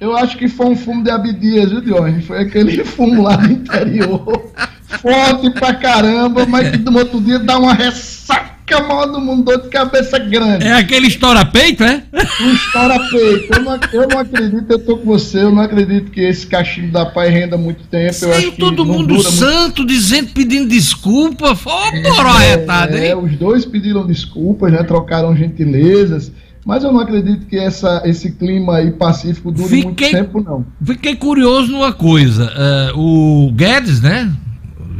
[0.00, 2.24] Eu acho que foi um fumo de Abdias, viu, Diógenes?
[2.24, 4.52] Foi aquele fumo lá do interior.
[5.02, 9.44] Forte pra caramba, mas que no outro dia dá uma ressaca fica mal do mundo,
[9.44, 10.64] dor de cabeça grande.
[10.64, 12.02] É aquele estoura-peito, é?
[12.40, 13.54] Um estoura-peito.
[13.54, 16.92] Eu não, eu não acredito, eu tô com você, eu não acredito que esse cachimbo
[16.92, 18.14] da pai renda muito tempo.
[18.24, 21.54] eu acho todo mundo dura muito santo dizendo, pedindo desculpa.
[21.54, 23.14] Foi poró arretado, É, hein?
[23.16, 24.82] os dois pediram desculpas, né?
[24.82, 26.32] Trocaram gentilezas.
[26.64, 29.96] Mas eu não acredito que essa, esse clima aí pacífico dure Fiquei- muito
[30.30, 30.64] tempo, não.
[30.84, 32.52] Fiquei curioso numa coisa.
[32.56, 34.30] eh, o Guedes, né?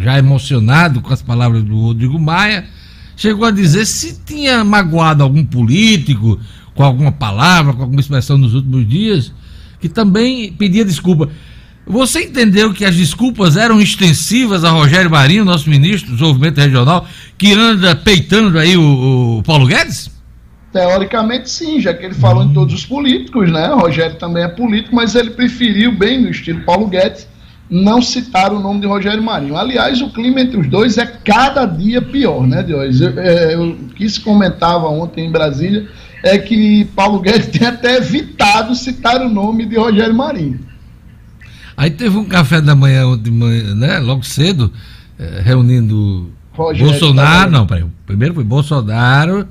[0.01, 2.65] Já emocionado com as palavras do Rodrigo Maia,
[3.17, 6.39] chegou a dizer se tinha magoado algum político
[6.75, 9.33] com alguma palavra, com alguma expressão nos últimos dias,
[9.81, 11.29] que também pedia desculpa.
[11.87, 17.07] Você entendeu que as desculpas eram extensivas a Rogério Marinho, nosso ministro do Desenvolvimento Regional,
[17.37, 20.11] que anda peitando aí o, o Paulo Guedes?
[20.73, 23.71] Teoricamente, sim, já que ele falou em todos os políticos, né?
[23.73, 27.29] O Rogério também é político, mas ele preferiu, bem no estilo Paulo Guedes,
[27.75, 29.57] não citar o nome de Rogério Marinho.
[29.57, 33.01] Aliás, o clima entre os dois é cada dia pior, né, Diógenes?
[33.01, 35.89] Eu, é, eu- o que se comentava ontem em Brasília
[36.23, 40.61] é que Paulo Guedes tem até evitado citar o nome de Rogério Marinho.
[41.75, 43.99] Aí teve um café da manhã, de manhã, né?
[44.01, 44.71] Logo cedo,
[45.19, 47.87] eh, reunindo Rogério Bolsonaro, não, peraí.
[48.05, 49.49] Primeiro foi Bolsonaro,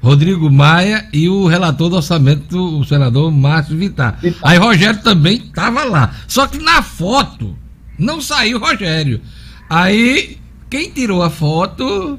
[0.00, 3.76] Rodrigo Maia e o relator do orçamento, o senador Márcio.
[3.76, 4.20] Vittar.
[4.44, 6.12] Aí Rogério também estava lá.
[6.28, 7.56] Só que na foto
[7.98, 9.20] não saiu Rogério.
[9.68, 10.38] Aí
[10.70, 12.18] quem tirou a foto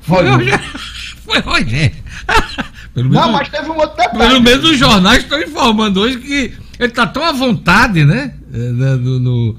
[0.00, 0.38] foi Rogério.
[0.38, 0.80] Rogério.
[1.24, 1.96] Foi Rogério.
[2.94, 4.18] Pelo Não, mas teve um outro detalhe.
[4.18, 8.34] pelo menos os jornais estão informando hoje que ele está tão à vontade, né?
[8.52, 9.56] eh, né, No, no,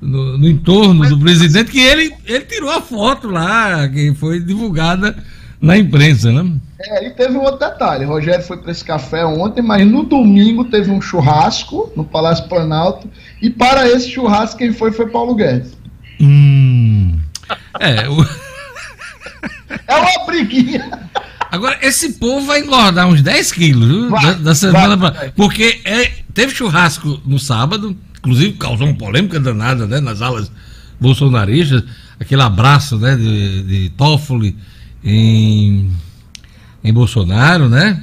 [0.00, 5.16] no- no entorno do presidente que ele, ele tirou a foto lá, que foi divulgada
[5.60, 6.52] na imprensa, né?
[6.80, 8.04] É, e teve um outro detalhe.
[8.04, 13.10] Rogério foi para esse café ontem, mas no domingo teve um churrasco no Palácio Planalto.
[13.42, 15.76] E para esse churrasco, quem foi foi Paulo Guedes.
[16.20, 17.18] Hum.
[17.80, 18.22] É, o-
[19.86, 20.88] É uma briguinha.
[21.50, 24.10] agora esse povo vai engordar uns 10 quilos?
[24.10, 25.32] Vai, da, da semana vai, pra-.
[25.34, 30.00] Porque é, teve churrasco no sábado, inclusive causou uma polêmica danada, né?
[30.00, 30.50] Nas alas
[31.00, 31.82] bolsonaristas,
[32.20, 33.16] aquele abraço, né?
[33.16, 34.56] De, de Toffoli
[35.04, 35.90] em,
[36.88, 38.02] em Bolsonaro, né?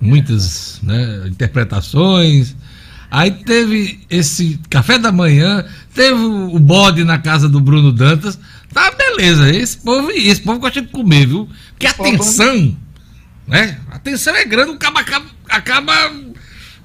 [0.00, 2.54] Muitas né, interpretações.
[3.10, 8.38] Aí teve esse café da manhã, teve o bode na casa do Bruno Dantas.
[8.72, 9.48] Tá, beleza.
[9.54, 11.48] Esse povo, esse povo gosta de comer, viu?
[11.70, 12.76] Porque a tensão,
[13.46, 13.78] né?
[13.90, 15.92] A tensão é grande, o cabo acaba, acaba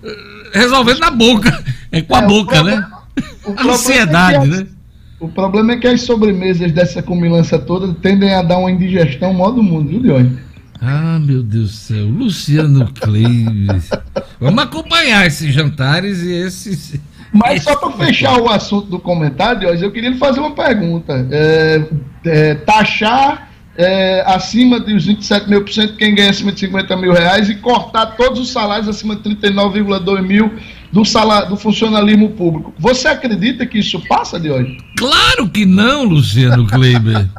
[0.04, 1.63] eh, resolvendo na boca.
[1.94, 2.88] É com a É, boca, problema- né?
[3.44, 4.67] o problema Ansiedade, é que né?
[5.20, 9.52] O problema é que as sobremesas dessa combinância toda tendem a dar uma indigestão maior
[9.52, 10.39] do mundo, viu, Dione?
[10.82, 12.06] Ah, meu Deus do céu.
[12.08, 13.89] Luciano Cleives.
[14.39, 17.00] Vamos acompanhar esses jantares e esses.
[17.32, 21.28] Mas só para fechar o assunto do comentário, eu queria lhe fazer uma pergunta.
[21.30, 21.84] É,
[22.26, 27.13] é, taxar é, acima dos 27 mil por cento quem ganha acima de 50 mil
[27.13, 30.52] reais e cortar todos os salários acima de 39,2 mil
[30.91, 32.74] do, salário, do funcionalismo público.
[32.78, 34.82] Você acredita que isso passa, Diógenes?
[34.98, 37.30] Claro que não, Luciano Kleiber.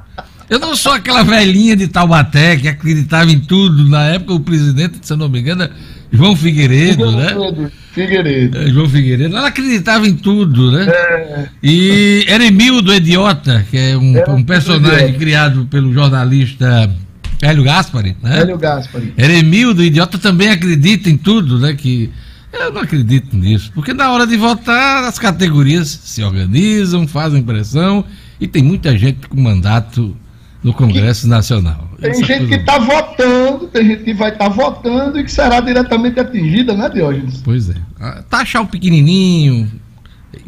[0.53, 3.89] Eu não sou aquela velhinha de Taubaté que acreditava em tudo.
[3.89, 5.73] Na época, o presidente, se eu não me engano, era
[6.13, 7.29] João Figueiredo, né?
[7.29, 7.73] Figueiredo.
[7.95, 8.59] Figueiredo.
[8.59, 9.35] É, João Figueiredo.
[9.35, 10.87] Ela acreditava em tudo, né?
[10.87, 16.95] É, E Eremildo Idiota, que é um, um personagem criado pelo jornalista
[17.41, 18.41] Hélio Gaspari, né?
[18.41, 19.15] Hélio Gaspari.
[19.17, 21.73] Eremildo Idiota também acredita em tudo, né?
[21.73, 22.11] Que
[22.53, 28.05] eu não acredito nisso, porque na hora de votar as categorias se organizam, fazem pressão
[28.39, 30.15] e tem muita gente com mandato
[30.63, 31.89] no Congresso Nacional.
[32.01, 35.31] Tem Essa gente coisa- que está votando, tem gente que vai estar votando e que
[35.33, 37.41] será diretamente atingida, né, Diógenes?
[37.45, 37.75] Pois é.
[38.01, 39.71] Ah, Taxar o pequenininho,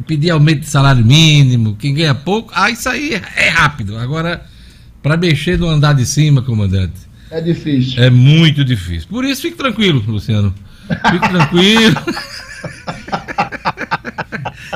[0.07, 3.98] pedir aumento de salário mínimo, quem ganha pouco, ah, isso aí é rápido.
[3.98, 4.44] Agora,
[5.03, 6.94] para mexer no andar de cima, comandante,
[7.31, 8.03] É difícil.
[8.03, 9.09] é muito difícil.
[9.09, 10.55] Por isso, fique tranquilo, Luciano.
[11.11, 11.96] Fique tranquilo.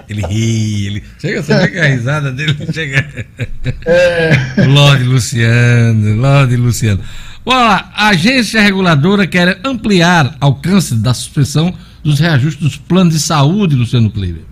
[0.08, 1.04] Ele ri, ele.
[1.18, 3.04] Chega, você vê que a risada dele chega.
[4.68, 7.00] Lorde Luciano, Lorde Luciano.
[7.44, 13.20] Bora lá, a agência reguladora quer ampliar alcance da suspensão dos reajustes dos planos de
[13.20, 14.42] saúde, Luciano Kleber.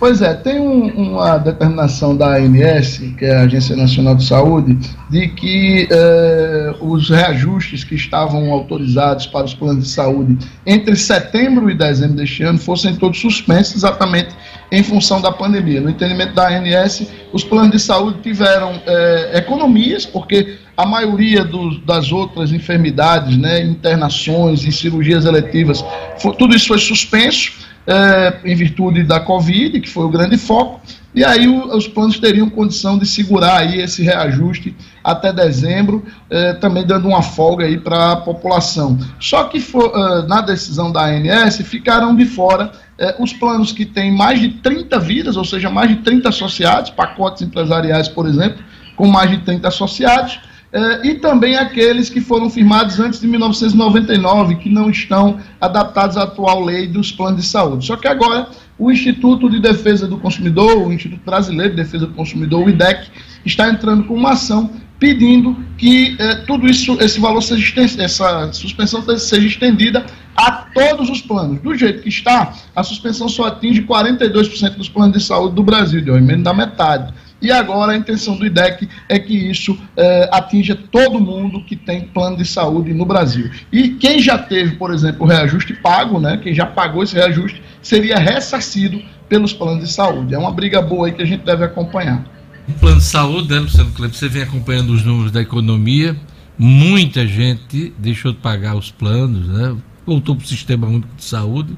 [0.00, 4.78] Pois é, tem um- uma determinação da ANS, que é a Agência Nacional de Saúde,
[5.10, 11.68] de que eh, os reajustes que estavam autorizados para os planos de saúde entre setembro
[11.68, 14.28] e dezembro deste ano fossem todos suspensos exatamente
[14.70, 15.80] em função da pandemia.
[15.80, 21.80] No entendimento da ANS, os planos de saúde tiveram eh, economias, porque a maioria dos-
[21.84, 25.84] das outras enfermidades, né, internações e cirurgias eletivas,
[26.18, 27.52] fo- tudo isso foi suspenso
[27.86, 30.78] eh, em virtude da Covid, que foi o grande foco,
[31.14, 36.52] e aí o, os planos teriam condição de segurar aí esse reajuste até dezembro, eh,
[36.54, 38.98] também dando uma folga aí para a população.
[39.18, 43.86] Só que for, uh, na decisão da ANS ficaram de fora eh, os planos que
[43.86, 48.58] têm mais de 30 vidas, ou seja, mais de 30 associados, pacotes empresariais, por exemplo,
[48.96, 50.40] com mais de 30 associados,
[50.72, 56.24] eh, e também aqueles que foram firmados antes de 1999, que não estão adaptados à
[56.24, 57.86] atual lei dos planos de saúde.
[57.86, 62.14] Só que agora o Instituto de Defesa do Consumidor, o Instituto Brasileiro de Defesa do
[62.14, 63.08] Consumidor, o IDEC,
[63.44, 69.02] está entrando com uma ação pedindo que eh, tudo isso, esse valor seja essa suspensão
[69.18, 70.04] seja estendida
[70.36, 71.60] a todos os planos.
[71.60, 76.00] Do jeito que está, a suspensão só atinge 42% dos planos de saúde do Brasil,
[76.00, 77.14] de menos da metade.
[77.40, 82.08] E agora a intenção do IDEC é que isso eh, atinja todo mundo que tem
[82.08, 83.48] plano de saúde no Brasil.
[83.72, 87.62] E quem já teve, por exemplo, o reajuste pago, né, quem já pagou esse reajuste,
[87.80, 90.34] seria ressarcido pelos planos de saúde.
[90.34, 92.37] É uma briga boa aí que a gente deve acompanhar.
[92.74, 96.16] Plano de saúde, né, Luciano Kleber, você vem acompanhando os números da economia,
[96.56, 99.76] muita gente deixou de pagar os planos, né,
[100.06, 101.76] voltou para o sistema único de saúde,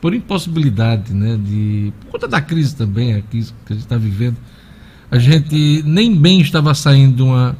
[0.00, 4.36] por impossibilidade, né, de, por conta da crise também aqui que a gente está vivendo,
[5.10, 7.56] a gente nem bem estava saindo de uma,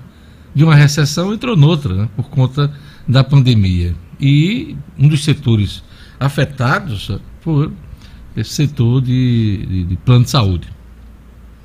[0.55, 2.73] de uma recessão, entrou noutra, né, por conta
[3.07, 3.95] da pandemia.
[4.19, 5.83] E um dos setores
[6.19, 7.11] afetados
[7.43, 7.71] por
[8.37, 10.69] esse setor de, de, de plano de saúde.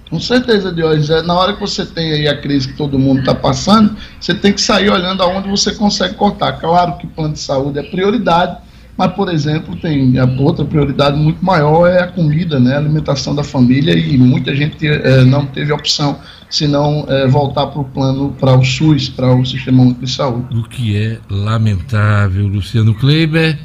[0.10, 1.10] Com certeza, Diógenes.
[1.10, 4.34] É, na hora que você tem aí a crise que todo mundo está passando, você
[4.34, 6.54] tem que sair olhando aonde você consegue cortar.
[6.54, 8.58] Claro que plano de saúde é prioridade,
[8.98, 13.36] mas, por exemplo, tem a outra prioridade muito maior é a comida, né, a alimentação
[13.36, 18.34] da família, e muita gente é, não teve opção senão é, voltar para o plano,
[18.40, 20.58] para o SUS, para o Sistema Único de Saúde.
[20.58, 23.60] O que é lamentável, Luciano Kleiber.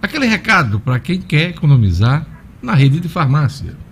[0.00, 2.24] Aquele recado para quem quer economizar
[2.62, 3.85] na rede de farmácia.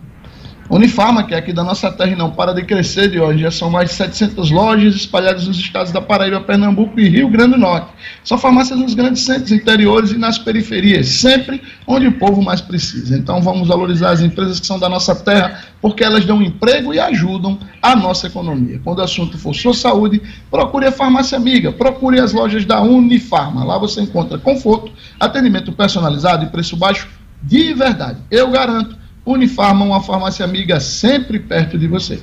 [0.70, 3.50] Unifarma, que é aqui da nossa terra e não para de crescer de hoje, já
[3.50, 7.58] são mais de 700 lojas espalhadas nos estados da Paraíba, Pernambuco e Rio Grande do
[7.58, 7.88] Norte.
[8.24, 13.16] São farmácias nos grandes centros interiores e nas periferias, sempre onde o povo mais precisa.
[13.16, 16.98] Então vamos valorizar as empresas que são da nossa terra, porque elas dão emprego e
[16.98, 18.80] ajudam a nossa economia.
[18.82, 23.64] Quando o assunto for sua saúde, procure a farmácia amiga, procure as lojas da Unifarma.
[23.64, 27.06] Lá você encontra conforto, atendimento personalizado e preço baixo
[27.42, 28.18] de verdade.
[28.30, 32.20] Eu garanto Unifarma, uma farmácia amiga sempre perto de você.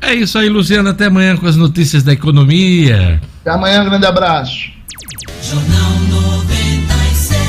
[0.00, 0.88] É isso aí, Luciano.
[0.88, 3.20] Até amanhã com as notícias da economia.
[3.40, 4.72] Até amanhã, um grande abraço.
[5.40, 7.40] Jornal 96.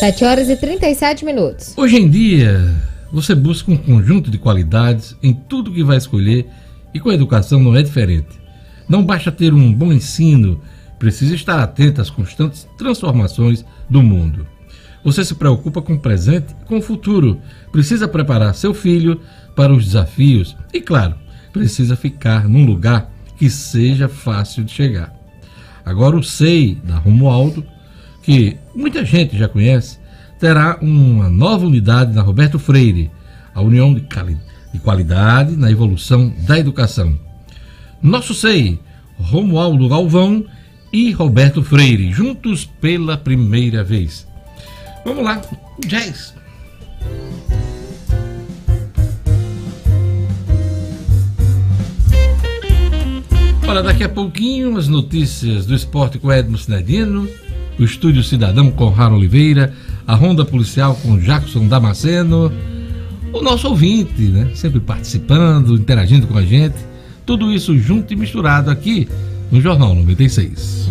[0.00, 1.72] 7 horas e 37 minutos.
[1.78, 2.74] Hoje em dia,
[3.10, 6.46] você busca um conjunto de qualidades em tudo que vai escolher
[6.92, 8.38] e com a educação não é diferente.
[8.86, 10.60] Não basta ter um bom ensino,
[10.98, 14.46] precisa estar atento às constantes transformações do mundo.
[15.02, 17.40] Você se preocupa com o presente e com o futuro.
[17.72, 19.20] Precisa preparar seu filho
[19.56, 21.14] para os desafios e, claro,
[21.52, 25.14] precisa ficar num lugar que seja fácil de chegar.
[25.84, 27.64] Agora, o SEI da Romualdo,
[28.22, 29.98] que muita gente já conhece,
[30.38, 33.10] terá uma nova unidade na Roberto Freire,
[33.54, 34.06] a União de,
[34.72, 37.18] de Qualidade na Evolução da Educação.
[38.02, 38.78] Nosso SEI,
[39.18, 40.44] Romualdo Galvão
[40.92, 44.29] e Roberto Freire, juntos pela primeira vez.
[45.04, 45.40] Vamos lá,
[45.86, 46.34] jazz.
[53.66, 57.28] Olha, daqui a pouquinho as notícias do esporte com Edmo Cinedino,
[57.78, 59.72] o Estúdio Cidadão com Raro Oliveira,
[60.06, 62.52] a Ronda Policial com Jackson Damasceno,
[63.32, 64.50] o nosso ouvinte, né?
[64.54, 66.74] Sempre participando, interagindo com a gente.
[67.24, 69.08] Tudo isso junto e misturado aqui
[69.52, 70.90] no Jornal 96.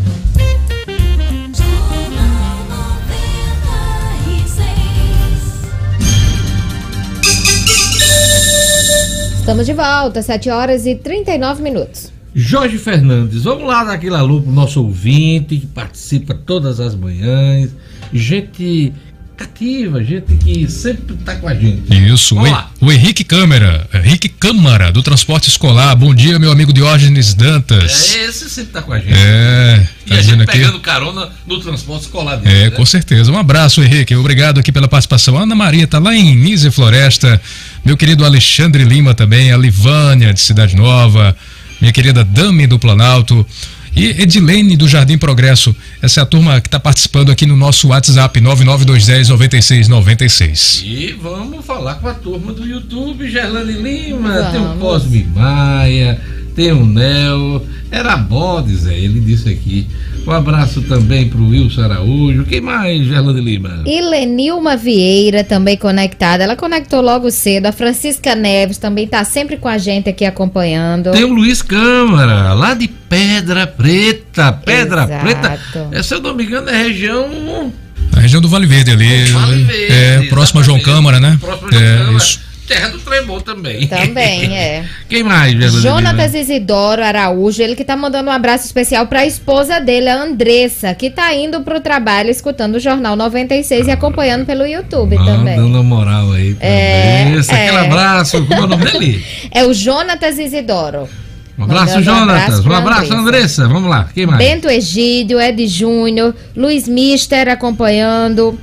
[9.49, 12.13] Estamos de volta, 7 horas e 39 minutos.
[12.35, 17.71] Jorge Fernandes, vamos lá dar aquele alô pro nosso ouvinte que participa todas as manhãs.
[18.13, 18.93] Gente
[19.39, 21.93] cativa, gente que sempre está com a gente.
[22.13, 25.95] Isso, o, o, Henrique Câmara, Henrique Câmara, do Transporte Escolar.
[25.95, 28.15] Bom dia, meu amigo Diógenes Dantas.
[28.15, 29.13] É, esse sempre está com a gente.
[29.13, 30.51] É, tá e a gente aqui.
[30.51, 32.71] pegando carona no transporte escolar dele, É, né?
[32.71, 33.31] com certeza.
[33.31, 34.13] Um abraço, Henrique.
[34.13, 35.37] Obrigado aqui pela participação.
[35.37, 37.41] Ana Maria está lá em Nise Floresta.
[37.85, 41.33] Meu querido Alexandre Lima também, a Livânia de Cidade Nova,
[41.79, 43.47] minha querida Dami do Planalto.
[43.95, 47.89] E Edilene do Jardim Progresso, essa é a turma que está participando aqui no nosso
[47.89, 50.83] WhatsApp 992109696.
[50.83, 54.51] E vamos falar com a turma do YouTube, Gerlane Lima, vamos.
[54.51, 56.21] tem o Cosme Maia,
[56.59, 57.65] tem o Nel.
[57.89, 59.87] Era bom, dizer, ele disse aqui.
[60.27, 62.43] Um abraço também pro Wilson Araújo.
[62.43, 63.81] Quem mais, Gerlane Lima?
[63.85, 66.43] E Lenilma Vieira também conectada.
[66.43, 67.67] Ela conectou logo cedo.
[67.67, 71.11] A Francisca Neves também tá sempre com a gente aqui acompanhando.
[71.11, 74.51] Tem o Luiz Câmara, lá de Pedra Preta.
[74.51, 75.23] Pedra Exato.
[75.23, 75.59] Preta.
[75.93, 77.71] É, se eu não me engano, é região.
[78.17, 79.31] A região do Vale Verde ali.
[79.31, 80.79] Vale Verde, é, próximo a João.
[80.81, 81.37] Câmara, né?
[81.39, 82.17] Próximo a João é, Câmara.
[82.17, 82.48] isso.
[82.69, 83.87] Terra do Tremor também.
[83.87, 84.85] Também, é.
[85.09, 86.35] Quem mais, Jonatas?
[86.35, 91.09] Isidoro Araújo, ele que tá mandando um abraço especial pra esposa dele, a Andressa, que
[91.09, 95.55] tá indo pro trabalho escutando o Jornal 96 e acompanhando pelo YouTube Ah, também.
[95.55, 96.53] dando moral aí.
[96.53, 97.53] pra É, Andressa.
[97.55, 97.79] Aquele é.
[97.79, 98.45] abraço.
[98.45, 99.25] Como é o nome dele?
[99.51, 101.09] É o Jonatas Isidoro.
[101.57, 102.43] Um abraço, Mandando um Jonatas.
[102.53, 103.17] abraço Um abraço, Andressa.
[103.19, 103.67] Andressa.
[103.67, 104.07] Vamos lá.
[104.13, 104.37] Quem mais?
[104.37, 108.57] Bento Egídio, Ed Júnior, Luiz Mister acompanhando.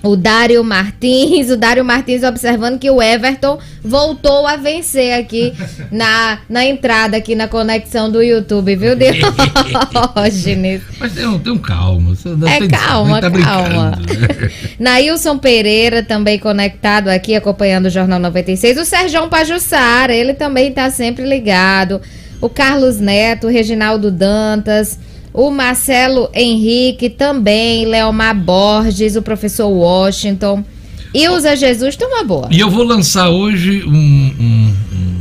[0.00, 5.52] O Dário Martins, o Dário Martins observando que o Everton voltou a vencer aqui
[5.90, 10.82] na, na entrada, aqui na conexão do YouTube, viu, Diógenes?
[11.00, 11.58] Mas tem um, tem um.
[12.14, 13.98] Você não É tem- calma, tá calma.
[14.78, 18.78] Nailson Pereira também conectado aqui, acompanhando o Jornal 96.
[18.78, 22.00] O Sérgio Pajussara, ele também tá sempre ligado.
[22.40, 24.96] O Carlos Neto, o Reginaldo Dantas,
[25.40, 30.64] o Marcelo Henrique também, Leomar Borges, o professor Washington.
[31.14, 32.48] E o Zé Jesus, toma boa.
[32.50, 35.20] E eu vou lançar hoje um, um, um-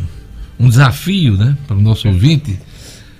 [0.65, 2.57] um desafio, né, para o nosso ouvinte,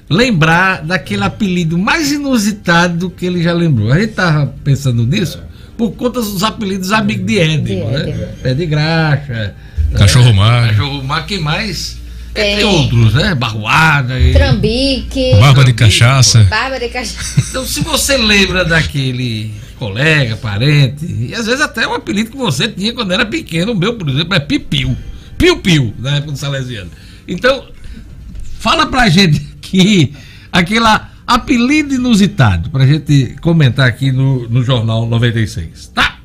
[0.09, 3.91] lembrar daquele apelido mais inusitado que ele já lembrou.
[3.91, 5.39] A gente tava pensando nisso
[5.77, 8.29] por conta dos apelidos amigos de De né?
[8.41, 9.53] Pé de graxa.
[9.93, 10.33] Cachorro né?
[10.33, 10.69] magro.
[10.69, 11.97] Cachorro magro, quem mais?
[12.37, 12.53] Tem.
[12.53, 13.33] Entre outros, né?
[13.33, 14.19] Barroada.
[14.19, 14.31] E...
[14.31, 16.43] Trambique, Barba de cachaça.
[16.43, 17.41] Barba de Cachaça.
[17.49, 22.67] Então, se você lembra daquele colega, parente, e às vezes até um apelido que você
[22.67, 24.95] tinha quando era pequeno, o meu, por exemplo, é Pipiu.
[25.37, 26.91] Piu-Piu, na época do Salesiano.
[27.27, 27.65] Então,
[28.59, 30.13] fala pra gente aqui
[30.51, 36.19] aquela apelido inusitado, pra gente comentar aqui no, no Jornal 96, tá?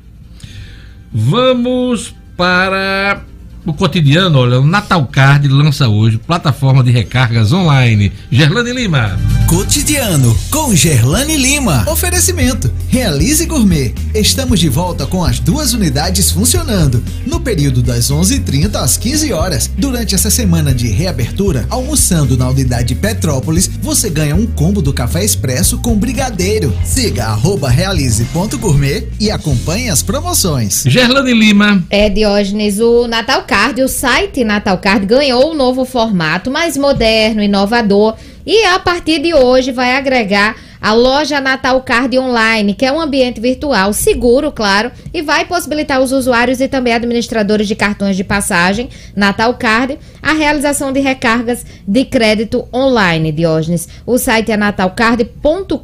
[1.11, 3.23] Vamos para
[3.65, 8.11] o cotidiano, olha, o Natal Card lança hoje plataforma de recargas online.
[8.29, 9.17] Gerlane Lima.
[9.47, 11.85] Cotidiano com Gerlane Lima.
[11.87, 12.71] Oferecimento.
[12.89, 13.93] Realize Gourmet.
[14.13, 17.03] Estamos de volta com as duas unidades funcionando.
[17.25, 19.71] No período das 11h30 às 15 horas.
[19.77, 25.23] Durante essa semana de reabertura, almoçando na unidade Petrópolis, você ganha um combo do café
[25.23, 26.75] expresso com brigadeiro.
[26.83, 30.83] Siga arroba realize.gourmet e acompanhe as promoções.
[30.85, 31.83] Gerlane Lima.
[31.89, 33.52] É, Diógenes, o Natal Card,
[33.83, 38.15] o site Natal Card ganhou um novo formato, mais moderno, inovador.
[38.43, 42.99] E a partir de hoje vai agregar a loja Natal Card Online, que é um
[42.99, 48.23] ambiente virtual seguro, claro, e vai possibilitar os usuários e também administradores de cartões de
[48.23, 53.89] passagem Natal Card a realização de recargas de crédito online, Diógenes.
[54.05, 55.77] O site é natalcard.com.br.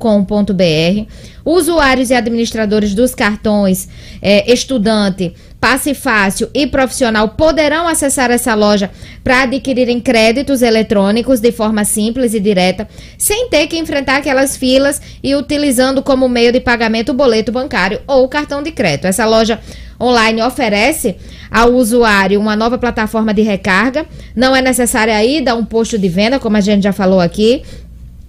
[1.43, 3.89] Usuários e administradores dos cartões
[4.21, 8.89] eh, estudante, passe fácil e profissional poderão acessar essa loja
[9.23, 12.87] para adquirirem créditos eletrônicos de forma simples e direta,
[13.17, 17.99] sem ter que enfrentar aquelas filas e utilizando como meio de pagamento o boleto bancário
[18.07, 19.07] ou o cartão de crédito.
[19.07, 19.59] Essa loja
[19.99, 21.15] online oferece
[21.51, 24.05] ao usuário uma nova plataforma de recarga.
[24.35, 27.63] Não é necessário aí dar um posto de venda, como a gente já falou aqui.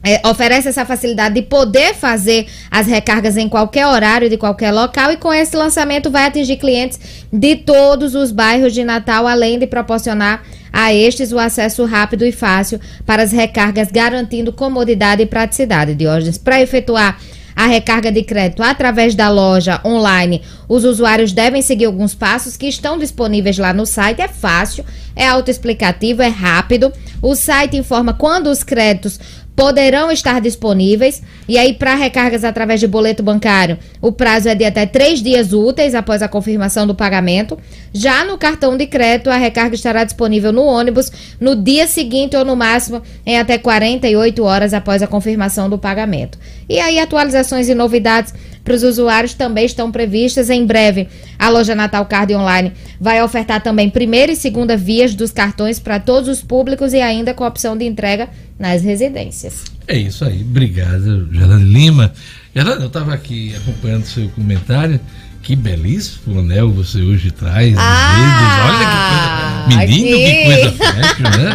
[0.03, 5.13] É, oferece essa facilidade de poder fazer as recargas em qualquer horário, de qualquer local,
[5.13, 6.99] e com esse lançamento vai atingir clientes
[7.31, 10.43] de todos os bairros de Natal, além de proporcionar
[10.73, 15.95] a estes o acesso rápido e fácil para as recargas, garantindo comodidade e praticidade.
[15.95, 17.19] Diógenes, para efetuar
[17.61, 22.67] a recarga de crédito através da loja online, os usuários devem seguir alguns passos que
[22.67, 24.23] estão disponíveis lá no site.
[24.23, 24.83] É fácil,
[25.15, 26.91] é autoexplicativo, é rápido.
[27.21, 29.21] O site informa quando os créditos
[29.61, 31.23] poderão estar disponíveis.
[31.47, 35.53] E aí, para recargas através de boleto bancário, o prazo é de até três dias
[35.53, 37.59] úteis após a confirmação do pagamento.
[37.93, 42.43] Já no cartão de crédito, a recarga estará disponível no ônibus no dia seguinte ou
[42.43, 46.39] no máximo em até 48 horas após a confirmação do pagamento.
[46.67, 48.33] E aí, atualizações e novidades
[48.65, 51.09] para os usuários também estão previstas em breve.
[51.39, 55.99] A loja Natal Card Online vai ofertar também primeira e segunda vias dos cartões para
[55.99, 58.29] todos os públicos e ainda com a opção de entrega
[58.61, 59.65] nas residências.
[59.89, 62.13] É isso aí, obrigado, Gerlane Lima.
[62.55, 65.01] Gerlane, eu estava aqui acompanhando seu comentário.
[65.43, 67.75] Que belíssimo anel você hoje traz.
[67.79, 69.65] Ah.
[69.67, 69.87] Olha que coisa.
[69.87, 70.27] Menino, aqui.
[70.27, 71.55] que coisa fashion, né?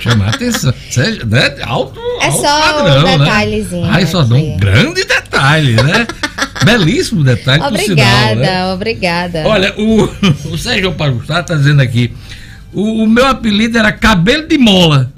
[0.00, 0.74] Chamar a atenção.
[0.90, 1.56] Sério, né?
[1.62, 3.90] Alto, É alto só um padrão, detalhezinho Né?
[3.90, 6.06] Ai, só dá um grande detalhe, né?
[6.62, 8.66] Belíssimo detalhe, por Obrigada, sinal, né?
[8.66, 9.44] obrigada.
[9.46, 10.04] Olha, o,
[10.52, 12.12] o Sérgio Pagustá está dizendo aqui:
[12.70, 15.10] o, o meu apelido era cabelo de mola.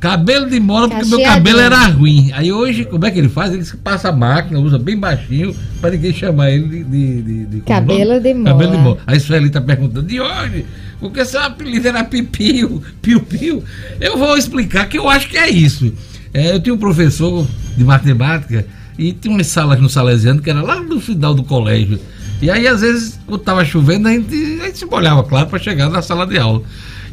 [0.00, 2.30] Cabelo de mola, porque meu cabelo era ruim.
[2.32, 3.52] Aí hoje, como é que ele faz?
[3.52, 6.84] Ele passa a máquina, usa bem baixinho, para ninguém chamar ele de.
[6.84, 8.50] de, de, de cabelo de mola.
[8.50, 8.98] Cabelo de mola.
[9.06, 10.64] Aí Sueli tá perguntando, de onde?
[11.00, 13.62] Porque seu apelido era Pipio, Piu Piu.
[14.00, 15.92] Eu vou explicar que eu acho que é isso.
[16.32, 17.46] É, eu tinha um professor
[17.76, 18.64] de matemática
[18.96, 21.98] e tinha umas salas no Salesiano que era lá no final do colégio.
[22.40, 25.58] E aí, às vezes, quando estava chovendo, a gente, a gente se molhava, claro, para
[25.58, 26.62] chegar na sala de aula.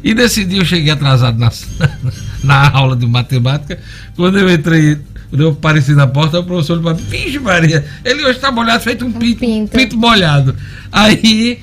[0.06, 1.50] E nesse dia eu cheguei atrasado na,
[2.44, 3.76] na aula de matemática.
[4.14, 4.96] Quando eu entrei,
[5.28, 9.04] quando eu apareci na porta, o professor falou: Vixe, Maria, ele hoje está molhado, feito
[9.04, 9.76] um, um pinto, pinto.
[9.76, 10.54] pinto molhado.
[10.92, 11.58] Aí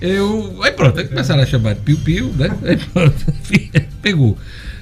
[0.00, 0.58] eu.
[0.64, 2.50] Aí pronto, aí começaram a chamar de piu-piu, né?
[2.66, 3.14] Aí pronto,
[4.02, 4.36] pegou.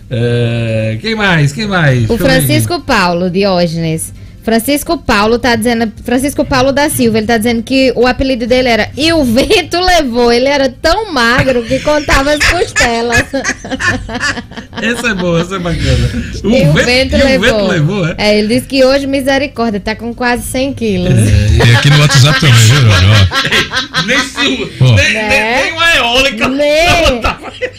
[0.09, 1.53] É, quem mais?
[1.53, 2.09] Quem mais?
[2.09, 4.15] O Francisco Paulo, Diógenes.
[4.43, 8.69] Francisco Paulo tá dizendo, Francisco Paulo da Silva, ele tá dizendo que o apelido dele
[8.69, 10.33] era E o vento levou.
[10.33, 13.25] Ele era tão magro que contava as costelas.
[14.83, 16.11] essa é boa, essa é bacana.
[16.43, 17.49] O, e o vento, e levou.
[17.49, 18.15] O vento levou é?
[18.19, 18.39] é?
[18.39, 21.15] ele disse que hoje, misericórdia, tá com quase 100 quilos.
[21.15, 22.83] É, e aqui no WhatsApp também, viu,
[24.07, 24.39] nem, se,
[24.81, 25.63] nem, né?
[25.63, 26.49] nem, uma eólica.
[26.49, 27.21] Nem.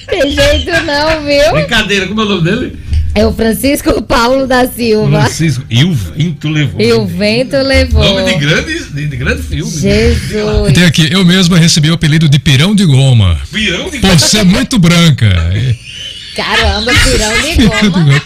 [0.07, 1.51] Tem jeito não, viu?
[1.51, 2.92] Brincadeira, como é o nome dele?
[3.15, 5.21] É o Francisco Paulo da Silva.
[5.21, 5.63] Francisco.
[5.69, 6.81] E o vento levou.
[6.81, 8.03] E o vento levou.
[8.03, 9.71] Nome de grande, de, de grande filme.
[9.71, 10.73] Jesus.
[10.73, 13.39] Tem aqui, eu mesmo recebi o apelido de Pirão de Goma.
[13.51, 14.13] Pirão de Goma?
[14.13, 15.29] Por ser muito branca.
[16.35, 18.21] Caramba, Pirão de Goma.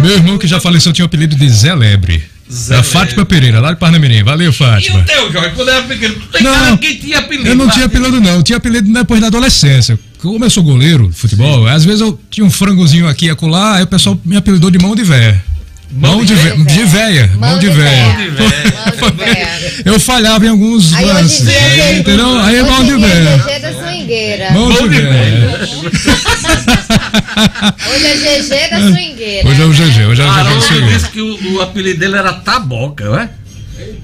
[0.00, 2.24] Meu irmão que já faleceu tinha o apelido de Zé Lebre.
[2.50, 4.22] Zé a Fátima Pereira, lá de Parnamirim.
[4.22, 5.00] Valeu, Fátima.
[5.00, 7.48] E o teu, Jorge, quando era pequeno, tu tem não, que tinha apelido.
[7.48, 8.36] Eu não tinha apelido, não.
[8.36, 9.98] Eu tinha apelido depois da adolescência.
[10.26, 11.70] Como eu sou goleiro de futebol, Sim.
[11.70, 14.78] às vezes eu tinha um frangozinho aqui e acolá, aí o pessoal me apelidou de
[14.78, 15.42] mão de véia.
[15.88, 16.56] Mão, de, véia.
[16.56, 17.30] De véia.
[17.38, 18.16] Mão de véia.
[19.84, 21.46] Eu falhava em alguns aí lances.
[21.46, 22.40] Aí, entendeu?
[22.40, 23.36] Aí é mão de véia.
[23.36, 24.50] GG da swingueira.
[24.50, 25.60] Mão de véia.
[27.88, 29.48] Hoje é GG da swingueira.
[29.48, 30.06] Hoje é o GG.
[30.06, 30.98] Hoje é o GG da swingueira.
[30.98, 33.30] disse que o, o apelido dele era Taboca, não é?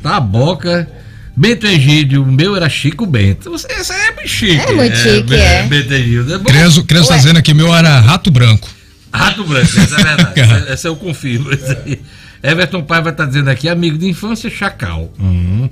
[0.01, 0.89] Taboca.
[1.35, 3.51] Bento Egídio, o meu era Chico Bento.
[3.51, 4.61] Você, essa é bem chique.
[4.61, 5.61] É muito chique, é.
[5.61, 5.67] é.
[5.67, 6.35] Bento Egídio.
[6.35, 8.69] É Creso, Creso tá dizendo aqui, meu era Rato Branco.
[9.13, 10.41] Rato Branco, essa é verdade.
[10.41, 11.49] essa, essa eu confirmo.
[12.43, 15.13] Everton Paiva está dizendo aqui, amigo de infância, Chacal.
[15.19, 15.71] Hum.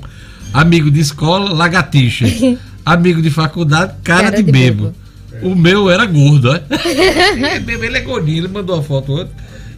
[0.53, 2.27] Amigo de escola, Lagartixa.
[2.85, 4.85] amigo de faculdade, cara, cara de, de bebo.
[4.85, 5.51] bebo.
[5.53, 6.63] O meu era gordo, é?
[7.67, 9.33] ele é gordinho, ele mandou a foto ontem.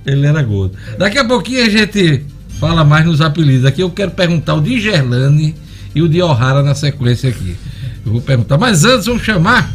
[0.04, 0.76] Ele era gordo.
[0.98, 2.24] Daqui a pouquinho a gente
[2.58, 3.64] fala mais nos apelidos.
[3.64, 5.54] Aqui eu quero perguntar o de Gerlane
[5.94, 7.56] e o de O'Hara na sequência aqui.
[8.04, 8.58] Eu vou perguntar.
[8.58, 9.72] Mas antes, vamos chamar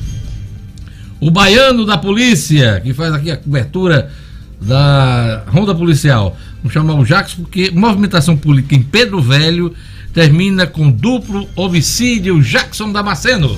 [1.20, 4.12] o baiano da polícia, que faz aqui a cobertura
[4.62, 6.38] da ronda policial.
[6.58, 9.74] Vamos chamar o Jacques, porque movimentação política em Pedro Velho
[10.14, 13.58] termina com duplo homicídio Jackson Damasceno.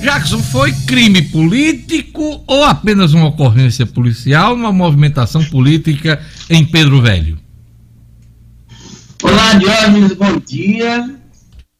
[0.00, 6.20] Jackson, foi crime político ou apenas uma ocorrência policial numa movimentação política
[6.50, 7.38] em Pedro Velho?
[9.22, 11.16] Olá, Diógenes, bom dia.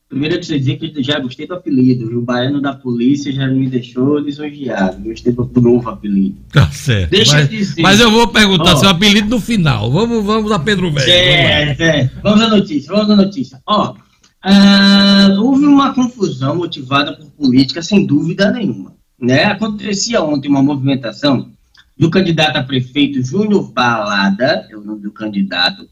[0.09, 2.19] Primeiro eu preciso dizer que já gostei do apelido.
[2.19, 5.03] O baiano da polícia já me deixou lisonjeado.
[5.03, 6.37] Gostei do novo apelido.
[6.53, 7.11] Tá certo.
[7.11, 7.83] Deixa mas, eu dizer.
[7.83, 9.91] Mas eu vou perguntar oh, seu apelido no final.
[9.91, 11.11] Vamos, vamos a Pedro Velho.
[11.11, 12.11] É, é.
[12.23, 13.61] Vamos à notícia, vamos à notícia.
[13.67, 14.06] Ó, oh,
[14.47, 18.94] Uh, houve uma confusão motivada por política, sem dúvida nenhuma.
[19.20, 19.42] Né?
[19.42, 21.51] Acontecia ontem uma movimentação
[21.99, 25.88] do candidato a prefeito Júnior Balada, é o nome do candidato,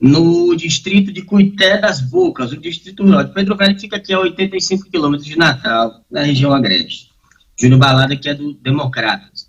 [0.00, 4.20] no distrito de Cuité das Bocas, o distrito rural de Pedro Velho, fica aqui a
[4.20, 7.10] 85 quilômetros de Natal, na região agreste.
[7.60, 9.48] Júnior Balada, que é do Democratas.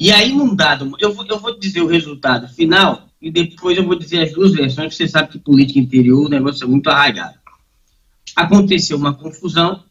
[0.00, 3.84] E aí, num dado, eu vou, eu vou dizer o resultado final e depois eu
[3.84, 6.88] vou dizer as duas versões, porque você sabe que política interior o negócio é muito
[6.90, 7.37] arraigado
[8.38, 9.82] aconteceu uma confusão,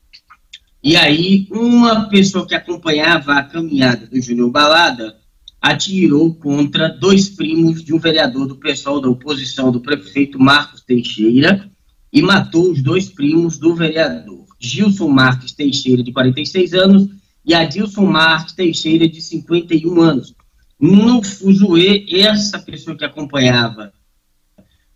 [0.81, 5.17] e aí uma pessoa que acompanhava a caminhada do Júnior Balada
[5.61, 11.69] atirou contra dois primos de um vereador do pessoal da oposição, do prefeito Marcos Teixeira,
[12.13, 17.09] e matou os dois primos do vereador, Gilson Marques Teixeira, de 46 anos,
[17.45, 20.33] e Adilson Marques Teixeira, de 51 anos.
[20.79, 23.91] No fuzuê, essa pessoa que acompanhava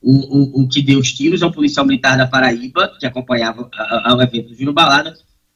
[0.01, 3.69] o, o, o que deu os tiros é um policial militar da Paraíba, que acompanhava
[4.15, 5.15] o evento do Giro Balada,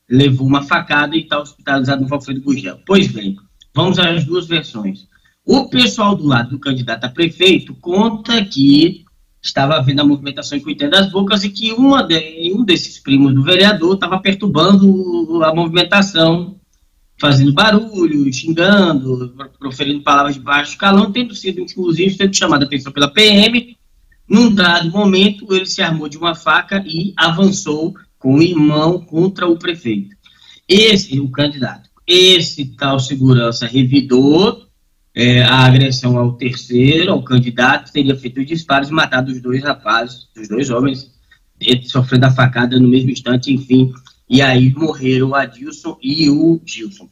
[0.10, 2.80] levou uma facada e está hospitalizado no Valfredo Gugel.
[2.86, 3.36] Pois bem,
[3.74, 5.08] vamos às duas versões.
[5.44, 9.06] O pessoal do lado do candidato a prefeito conta que
[9.42, 13.34] estava havendo a movimentação em Cuité das Bocas e que uma de, um desses primos
[13.34, 16.60] do vereador estava perturbando a movimentação,
[17.20, 22.92] fazendo barulho, xingando, proferindo palavras de baixo calão, tendo sido, inclusive, tendo chamado a atenção
[22.92, 23.75] pela PM.
[24.28, 29.48] Num dado momento, ele se armou de uma faca e avançou com o irmão contra
[29.48, 30.16] o prefeito.
[30.68, 34.66] Esse, o candidato, esse tal segurança revidou
[35.14, 39.64] é, a agressão ao terceiro, ao candidato, teria feito os disparos e matado os dois
[39.64, 41.12] rapazes, os dois homens,
[41.86, 43.94] sofrendo a facada no mesmo instante, enfim.
[44.28, 47.08] E aí morreram o Adilson e o Gilson.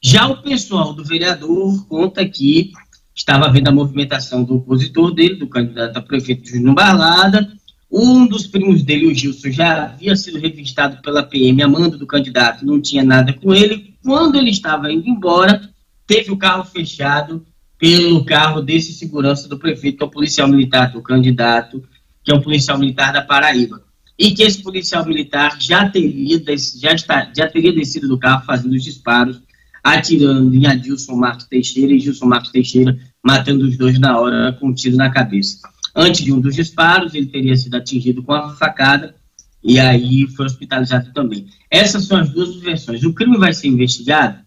[0.00, 2.72] Já o pessoal do vereador conta que
[3.18, 7.52] estava vendo a movimentação do opositor dele, do candidato a prefeito Júnior Barlada.
[7.90, 12.64] Um dos primos dele, o Gilson, já havia sido revistado pela PM, amando do candidato,
[12.64, 13.94] não tinha nada com ele.
[14.04, 15.68] Quando ele estava indo embora,
[16.06, 17.44] teve o carro fechado
[17.76, 21.82] pelo carro desse segurança do prefeito, que é o policial militar do candidato,
[22.22, 23.82] que é um policial militar da Paraíba.
[24.16, 26.40] E que esse policial militar já teria,
[26.76, 29.40] já, está, já teria descido do carro fazendo os disparos,
[29.82, 34.68] atirando em Adilson Marcos Teixeira e Gilson Marcos Teixeira, matando os dois na hora com
[34.68, 35.58] um tiro na cabeça.
[35.94, 39.14] Antes de um dos disparos, ele teria sido atingido com a facada
[39.62, 41.46] e aí foi hospitalizado também.
[41.70, 43.02] Essas são as duas versões.
[43.02, 44.38] O crime vai ser investigado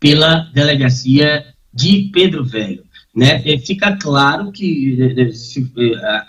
[0.00, 2.84] pela delegacia de Pedro Velho.
[3.14, 3.42] Né?
[3.44, 5.72] E fica claro que se,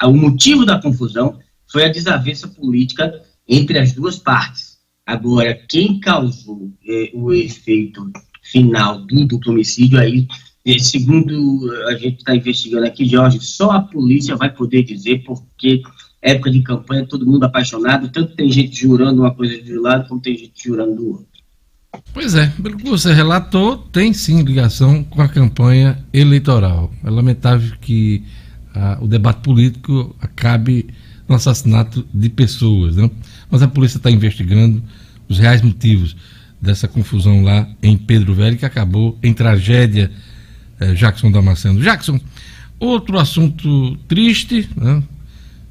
[0.04, 1.40] o motivo da confusão
[1.72, 4.76] foi a desavença política entre as duas partes.
[5.06, 8.12] Agora, quem causou eh, o efeito
[8.44, 10.28] final do duplo homicídio aí,
[10.66, 15.82] eh, segundo a gente está investigando aqui, Jorge, só a polícia vai poder dizer, porque
[16.22, 20.08] época de campanha, todo mundo apaixonado, tanto tem gente jurando uma coisa de um lado,
[20.10, 21.28] como tem gente jurando do outro.
[22.14, 26.92] Pois é, pelo que você relatou, tem sim ligação com a campanha eleitoral.
[27.04, 28.24] É lamentável que
[28.74, 30.88] ah, o debate político acabe
[31.28, 33.10] no assassinato de pessoas, né?
[33.50, 34.84] mas a polícia está investigando
[35.30, 36.16] os reais motivos
[36.62, 40.12] dessa confusão lá em Pedro Velho, que acabou em tragédia,
[40.80, 41.82] eh, Jackson Damasceno.
[41.82, 42.20] Jackson,
[42.80, 45.02] outro assunto triste, né?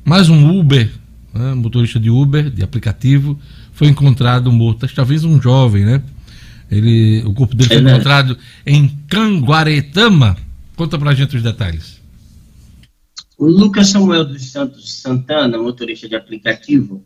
[0.05, 0.91] mais um Uber,
[1.33, 1.55] né?
[1.55, 3.39] motorista de Uber, de aplicativo,
[3.73, 6.03] foi encontrado morto, talvez um jovem, né?
[6.71, 10.37] Ele, o corpo dele foi é encontrado em Canguaretama.
[10.77, 12.01] Conta pra gente os detalhes.
[13.37, 17.05] O Lucas Samuel dos Santos Santana, motorista de aplicativo,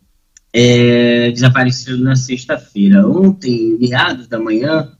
[0.53, 3.07] é, desapareceu na sexta-feira.
[3.07, 4.91] Ontem, meados da manhã,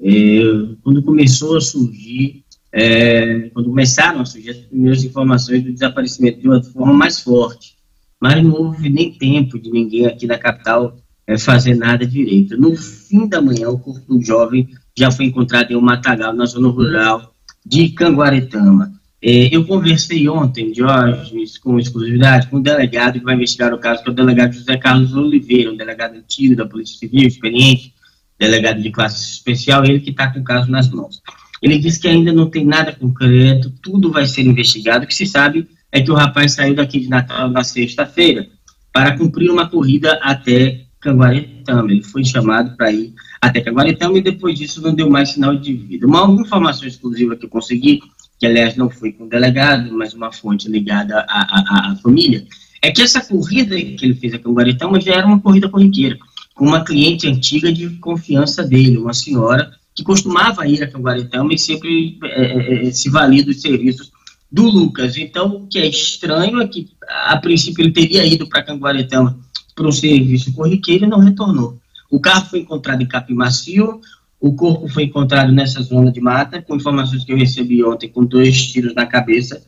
[0.00, 0.40] é,
[0.82, 2.41] quando começou a surgir,
[2.72, 7.76] é, quando começaram a surgir as primeiras informações do desaparecimento de uma forma mais forte.
[8.18, 10.96] Mas não houve nem tempo de ninguém aqui na capital
[11.26, 12.56] é, fazer nada direito.
[12.56, 16.46] No fim da manhã, o corpo do jovem já foi encontrado em um matagal na
[16.46, 18.92] zona rural de Canguaretama.
[19.20, 24.02] É, eu conversei ontem, Jorge, com exclusividade, com o delegado que vai investigar o caso,
[24.02, 27.94] que é o delegado José Carlos Oliveira, um delegado antigo da Polícia Civil, experiente,
[28.36, 31.22] delegado de classe especial, ele que está com o caso nas mãos.
[31.62, 35.04] Ele disse que ainda não tem nada concreto, tudo vai ser investigado.
[35.04, 38.48] O que se sabe é que o rapaz saiu daqui de Natal na sexta-feira
[38.92, 41.92] para cumprir uma corrida até Canguaretama.
[41.92, 45.72] Ele foi chamado para ir até Canguaretama e depois disso não deu mais sinal de
[45.72, 46.06] vida.
[46.06, 48.00] Uma informação exclusiva que eu consegui,
[48.40, 52.44] que aliás não foi com o delegado, mas uma fonte ligada à, à, à família,
[52.82, 56.18] é que essa corrida que ele fez a Canguaretama já era uma corrida corriqueira,
[56.54, 61.58] com uma cliente antiga de confiança dele, uma senhora que costumava ir a Canguaretama e
[61.58, 64.10] sempre é, é, é se valia dos serviços
[64.50, 65.16] do Lucas.
[65.16, 69.38] Então, o que é estranho é que, a princípio, ele teria ido para Canguaretama
[69.74, 71.78] para um serviço corriqueiro e não retornou.
[72.10, 74.00] O carro foi encontrado em Capim Macio,
[74.38, 78.24] o corpo foi encontrado nessa zona de mata, com informações que eu recebi ontem, com
[78.24, 79.62] dois tiros na cabeça,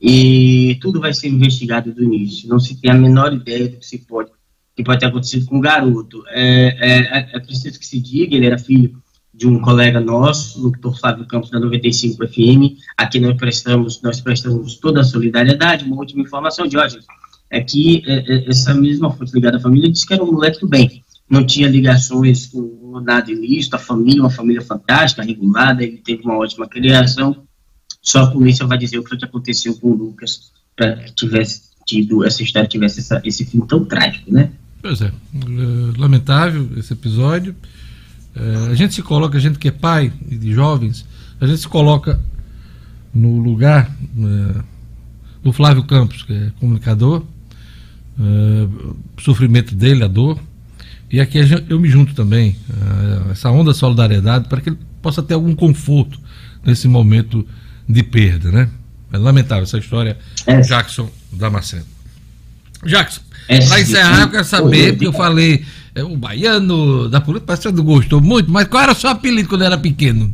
[0.00, 2.48] e tudo vai ser investigado do início.
[2.48, 4.30] Não se tem a menor ideia do que se pode,
[4.74, 6.24] que pode ter acontecido com o garoto.
[6.28, 9.00] É, é, é preciso que se diga, ele era filho
[9.34, 12.78] de um colega nosso, o doutor Flávio Campos, da 95 FM.
[12.96, 15.84] Aqui nós prestamos, nós prestamos toda a solidariedade.
[15.84, 17.00] Uma última informação, Jorge
[17.50, 20.60] é que é, é, essa mesma fonte ligada à família disse que era um moleque
[20.60, 25.98] do bem, não tinha ligações com nada ilícito, a família, uma família fantástica, regulada, ele
[25.98, 27.44] teve uma ótima criação,
[28.02, 32.24] só a polícia vai dizer o que aconteceu com o Lucas para que tivesse tido,
[32.24, 34.50] essa história tivesse essa, esse fim tão trágico, né?
[34.82, 35.10] Pois é,
[35.96, 37.54] lamentável esse episódio.
[38.36, 41.06] É, a gente se coloca, a gente que é pai de jovens,
[41.40, 42.20] a gente se coloca
[43.14, 44.62] no lugar é,
[45.42, 47.22] do Flávio Campos, que é comunicador,
[48.18, 50.40] uh, sofrimento dele, a dor.
[51.10, 52.56] E aqui eu me junto também,
[53.30, 56.18] essa onda de solidariedade, para que ele possa ter algum conforto
[56.64, 57.46] nesse momento
[57.88, 58.70] de perda, né?
[59.12, 60.16] É lamentável essa história,
[60.46, 60.60] É.
[60.62, 61.84] Jackson Damasceno.
[62.84, 65.62] Jackson, É, para encerrar, eu quero saber, porque eu falei, é,
[66.02, 69.10] o baiano da polícia, parece que você não gostou muito, mas qual era o seu
[69.10, 70.32] apelido quando era pequeno?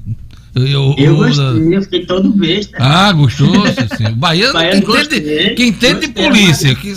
[0.53, 2.77] Eu, Eu gostei, eu fiquei todo besta.
[2.81, 3.47] Ah, gostou,
[3.97, 4.07] sim.
[4.09, 6.75] O baiano, Baiano que entende, gostei, que entende de gostei, polícia.
[6.75, 6.93] Que,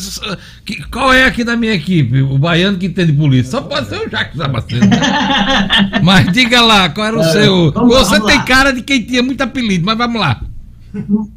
[0.65, 2.19] que- qual é aqui da minha equipe?
[2.23, 3.51] O baiano que entende de polícia.
[3.51, 4.87] Só pode ser o Jacques Damasceno.
[6.01, 7.71] mas diga lá, qual era o É, seu.
[7.71, 8.43] vamos Você vamos tem lá.
[8.43, 10.41] cara de quem tinha muito apelido, mas vamos lá.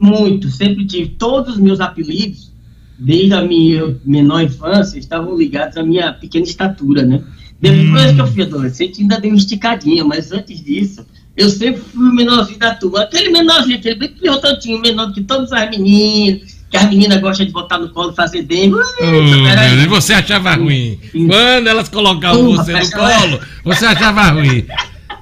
[0.00, 1.10] Muito, sempre tive.
[1.18, 2.50] Todos os meus apelidos,
[2.98, 7.22] desde a minha menor infância, estavam ligados à minha pequena estatura, né?
[7.60, 12.08] Depois que eu fui adolescente, ainda dei uma esticadinha, mas antes disso, eu sempre fui
[12.08, 13.02] o menorzinho da turma.
[13.02, 17.46] Aquele menorzinho, aquele bem pilotantinho, menor do que todas as meninas, que as meninas gostam
[17.46, 18.74] de botar no colo e fazer dengue.
[18.74, 20.98] Oh, e você achava ruim.
[21.12, 24.66] Quando elas colocavam Hum, você no colo, você achava ruim.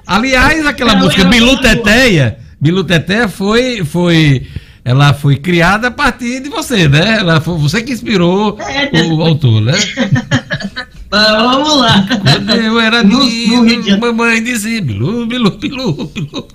[0.05, 4.45] Aliás, aquela música Bilu Teteia, Bilu Teteia foi, foi.
[4.85, 7.17] Ela foi criada a partir de você, né?
[7.19, 9.73] Ela foi, você que inspirou É, o autor, né?
[11.09, 12.05] Vamos lá.
[12.21, 16.47] Quando eu era No- no Rio de menino, mamãe dizia Bilu, Bilu, Bilu, Bilu.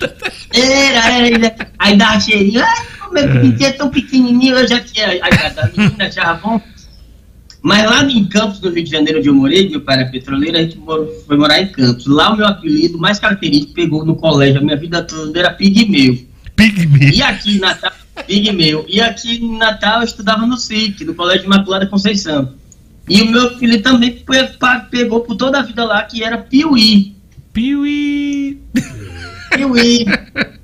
[0.52, 1.56] Era, era.
[1.78, 2.62] Aí dava cheirinho.
[2.62, 5.06] Ai, como é que tinha tão pequenininho, eu já tinha.
[5.08, 6.60] Aí a menina achava bom.
[7.62, 10.56] Mas lá em Campos, no Rio de Janeiro, onde eu morei, meu pai era petroleiro,
[10.56, 12.06] a gente morou- foi morar em Campos.
[12.06, 16.18] Lá o meu apelido mais característico pegou no colégio, a minha vida toda era Pigmeu.
[16.56, 17.10] Pigme.
[17.14, 17.92] E aqui em Natal,
[18.24, 18.84] Pigmeu.
[18.88, 22.52] E aqui em Natal eu estudava no SIC, no Colégio Imaculada Conceição.
[23.08, 24.22] E o meu apelido também
[24.90, 27.14] pegou por toda a vida lá, que era Piuí.
[27.52, 28.58] Piuí.
[29.54, 30.04] Piuí.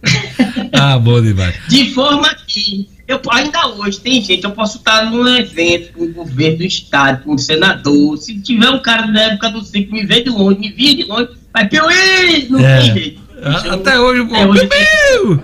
[0.72, 1.54] Ah, bom demais.
[1.68, 6.12] De forma que, eu, ainda hoje, tem gente, eu posso estar num evento com o
[6.12, 10.04] governo do estado, com o senador, se tiver um cara na época do ciclo me
[10.04, 12.80] vê de longe, me via de longe, vai Piuí, não É.
[12.82, 13.20] tem jeito.
[13.42, 15.42] Ah, Até hoje, o É, hoje Piu!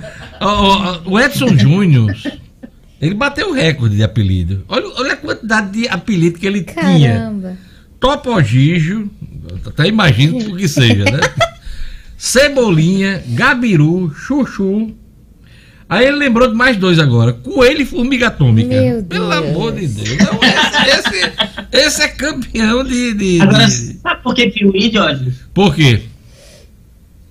[1.05, 2.15] O Edson Júnior,
[3.01, 4.65] ele bateu o recorde de apelido.
[4.69, 7.13] Olha, olha a quantidade de apelido que ele tinha.
[7.15, 7.57] Caramba.
[8.01, 9.09] Topogijo,
[9.67, 11.21] até imagino o que seja, né?
[12.19, 14.93] Cebolinha, Gabiru, Chuchu.
[15.89, 18.69] Aí ele lembrou de mais dois agora: Coelho e Formiga Atômica.
[18.69, 19.37] Meu Pelo Deus.
[19.49, 20.17] amor de Deus.
[20.19, 21.33] Não, esse, esse,
[21.87, 23.13] esse é campeão de.
[23.15, 25.33] de- Agora, de- sabe por que Piuí, Jorge?
[25.53, 26.03] Por quê?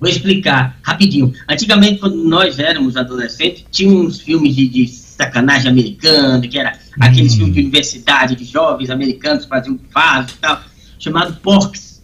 [0.02, 1.32] Vou explicar rapidinho.
[1.48, 7.36] Antigamente, quando nós éramos adolescentes, tinha uns filmes de, de sacanagem americana, que era aqueles
[7.36, 10.60] filmes de universidade, de jovens americanos que faziam fase e tal,
[10.98, 12.02] chamado Porks.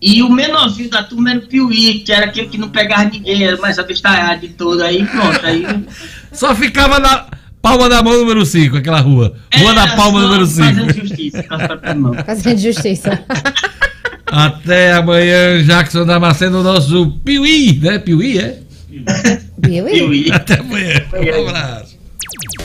[0.00, 3.42] E o menorzinho da turma era o Piuí, que era aquele que não pegava ninguém,
[3.42, 4.80] era mais abestalhado de todo.
[4.84, 5.66] Aí pronto, aí.
[6.32, 7.26] Só ficava na
[7.60, 9.36] palma da mão número 5, aquela rua.
[9.52, 10.66] Rua da era palma só número 5.
[10.68, 12.16] Fazendo justiça com as próprias mãos.
[12.24, 13.24] Fazendo justiça.
[14.30, 17.98] Até amanhã, Jackson Damasceno, nosso Piuí, né?
[17.98, 18.58] Piuí, é?
[19.58, 19.86] Viu?
[19.86, 19.92] aí?
[19.92, 20.30] Piuí.
[20.30, 21.02] Até amanhã.
[21.12, 21.98] Um abraço.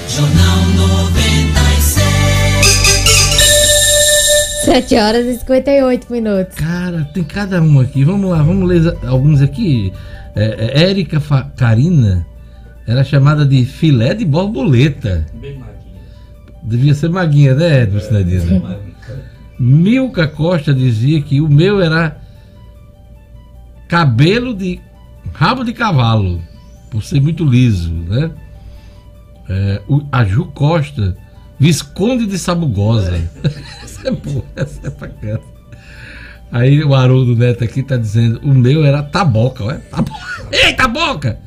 [0.10, 2.06] Jornal 96.
[4.66, 6.56] 7 horas e 58 minutos.
[6.56, 8.04] Cara, tem cada um aqui.
[8.04, 9.92] Vamos lá, vamos ler alguns aqui.
[10.36, 11.20] É, é, Érica
[11.56, 12.28] Carina
[12.88, 15.26] era chamada de filé de borboleta.
[16.64, 18.80] Devia ser maguinha, né, Edson Cidadina?
[19.60, 22.20] Milka Costa dizia que o meu era
[23.88, 24.80] cabelo de
[25.34, 26.42] rabo de cavalo,
[26.90, 28.32] por ser muito liso, né?
[29.48, 31.16] É, o- a Ju Costa,
[31.60, 33.16] Visconde de Sabugosa.
[33.84, 35.40] essa é boa, essa é bacana.
[36.52, 39.78] Aí o Haroldo Neto aqui tá dizendo, o meu era taboca, ué?
[39.90, 40.16] Taboca.
[40.52, 41.40] Ei, taboca!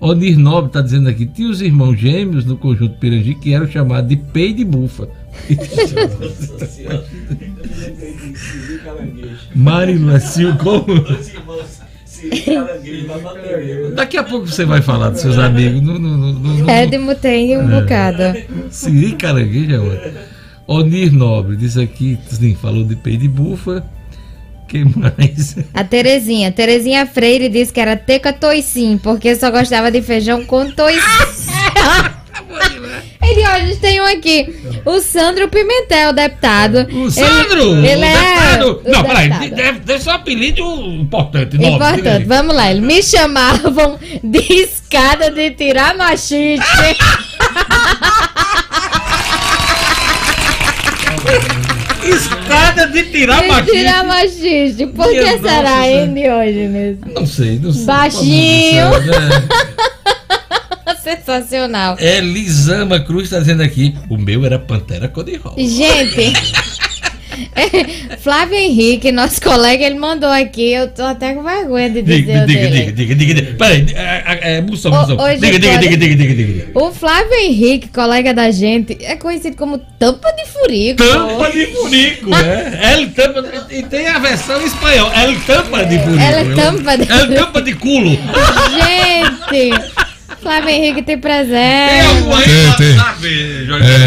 [0.00, 4.08] Onir Nobre tá dizendo aqui, tinha os irmãos gêmeos no conjunto Pirangi que eram chamados
[4.08, 5.08] de pei de bufa.
[9.54, 10.84] Marina Sil, como?
[13.94, 15.80] Daqui a pouco você vai falar dos seus amigos.
[15.80, 17.80] No, no, no, no, no- Edmo tem um É.
[17.80, 18.22] bocado.
[18.70, 20.10] Siri Caranguejo é outro.
[20.66, 23.84] Onir Nobre disse aqui, sim, falou de pei de bufa.
[24.66, 25.56] Quem mais?
[25.72, 26.52] A Terezinha.
[26.52, 31.02] Terezinha Freire disse que era teca toicinho, porque só gostava de feijão com toicinho.
[33.30, 34.54] Ele hoje tem um aqui.
[34.84, 36.86] O Sandro Pimentel, deputado.
[36.92, 37.76] O Sandro!
[37.78, 38.12] Ele, ele o é.
[38.12, 38.82] deputado!
[38.84, 41.58] o Não, peraí, deve, deve ser um apelido importante.
[41.58, 42.70] diga Importante, vamos lá.
[42.70, 46.64] Eles me chamavam de escada de tirar machiste.
[52.04, 53.72] Escada de tirar de machiste.
[53.72, 54.86] tirar machiste.
[54.86, 56.98] Por que será, nossa hein, Diógenes?
[57.14, 57.84] Não sei, não sei.
[57.84, 58.86] Baixinho.
[61.16, 61.96] Sensacional.
[61.98, 65.56] Elisama Cruz está dizendo aqui: o meu era Pantera Cor-de-Rosa.
[65.58, 66.32] Gente,
[68.20, 70.72] Flávio Henrique, nosso colega, ele mandou aqui.
[70.72, 73.54] Eu tô até com vergonha de dizer Diga, diga, diga, diga, diga, diga.
[73.56, 76.66] Peraí, é, é, é Diga, diga, diga, diga, diga, diga.
[76.74, 81.02] O Flávio Henrique, colega da gente, é conhecido como Tampa de Furico.
[81.02, 82.94] Tampa de furico, é.
[82.94, 85.10] El tampa de- E tem a versão em espanhol.
[85.14, 86.22] El tampa de furico.
[86.22, 88.10] El tampa de- El tampa de culo.
[88.78, 89.70] Gente,
[90.42, 92.06] Flávio Henrique tem presente.
[92.76, 92.96] Tem, tem.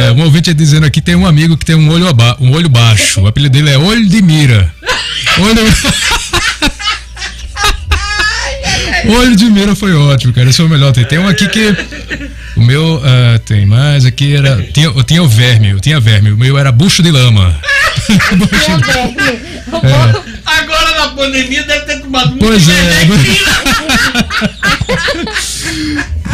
[0.07, 2.69] É, um ouvinte dizendo aqui tem um amigo que tem um olho, aba- um olho
[2.69, 3.21] baixo.
[3.21, 4.71] O apelido dele é Olho de Mira.
[5.39, 5.61] Olho...
[9.19, 10.49] olho de Mira foi ótimo, cara.
[10.49, 10.91] Esse foi o melhor.
[10.93, 11.75] Tem, tem um aqui que.
[12.55, 13.01] O meu.
[13.03, 14.35] ah, tem mais aqui.
[14.35, 16.31] Era, tinha, eu tinha o verme, eu tinha verme.
[16.31, 17.55] O meu era bucho de lama.
[18.09, 18.19] Meu
[18.79, 19.15] bem.
[19.67, 22.71] O povo- Agora na pandemia deve ter tomado muito Pois é.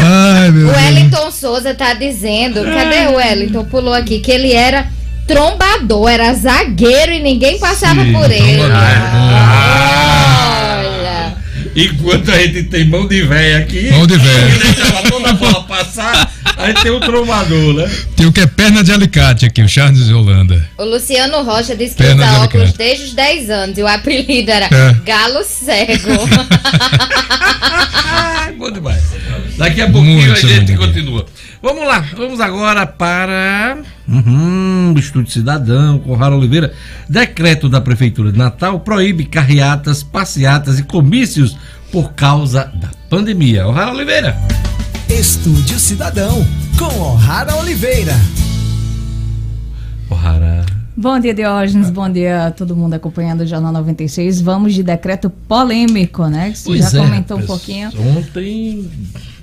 [0.09, 0.77] Ai, meu O Deus.
[0.83, 3.65] Wellington Souza tá dizendo, cadê o Wellington?
[3.65, 4.87] Pulou aqui, que ele era
[5.27, 8.61] trombador, era zagueiro e ninguém passava Sim, por ele.
[8.71, 10.79] Ah.
[10.79, 11.37] Olha.
[11.75, 13.91] Enquanto a gente tem mão de véia aqui.
[13.91, 14.47] Mão de véia.
[14.57, 16.31] que Deixava toda a bola passar.
[16.55, 17.91] A gente tem o trombador, né?
[18.15, 20.67] Tem o que é perna de alicate aqui, o Charles de Holanda.
[20.77, 22.77] O Luciano Rocha disse que Perna de usa óculos alicate.
[22.77, 24.95] desde os 10 anos e o apelido era É.
[25.05, 26.17] Galo Cego.
[28.09, 29.03] Ai, bom demais.
[29.57, 31.25] Daqui a pouquinho Muito a gente continua.
[31.61, 36.73] Vamos lá, vamos agora para uhum, o Estúdio Cidadão com Rara Oliveira.
[37.09, 41.57] Decreto da Prefeitura de Natal proíbe carreatas, passeatas e comícios
[41.91, 43.65] por causa da pandemia.
[43.71, 44.37] Rara Oliveira.
[45.09, 46.45] Estúdio Cidadão,
[46.77, 48.13] com O'Hara Oliveira.
[50.11, 50.76] Rara.
[50.99, 51.91] Bom dia, Diógenes.
[51.91, 54.41] Bom dia a todo mundo acompanhando o Jornal 96.
[54.41, 56.49] Vamos de decreto polêmico, né?
[56.49, 57.91] Que você já comentou um pouquinho.
[58.17, 58.89] Ontem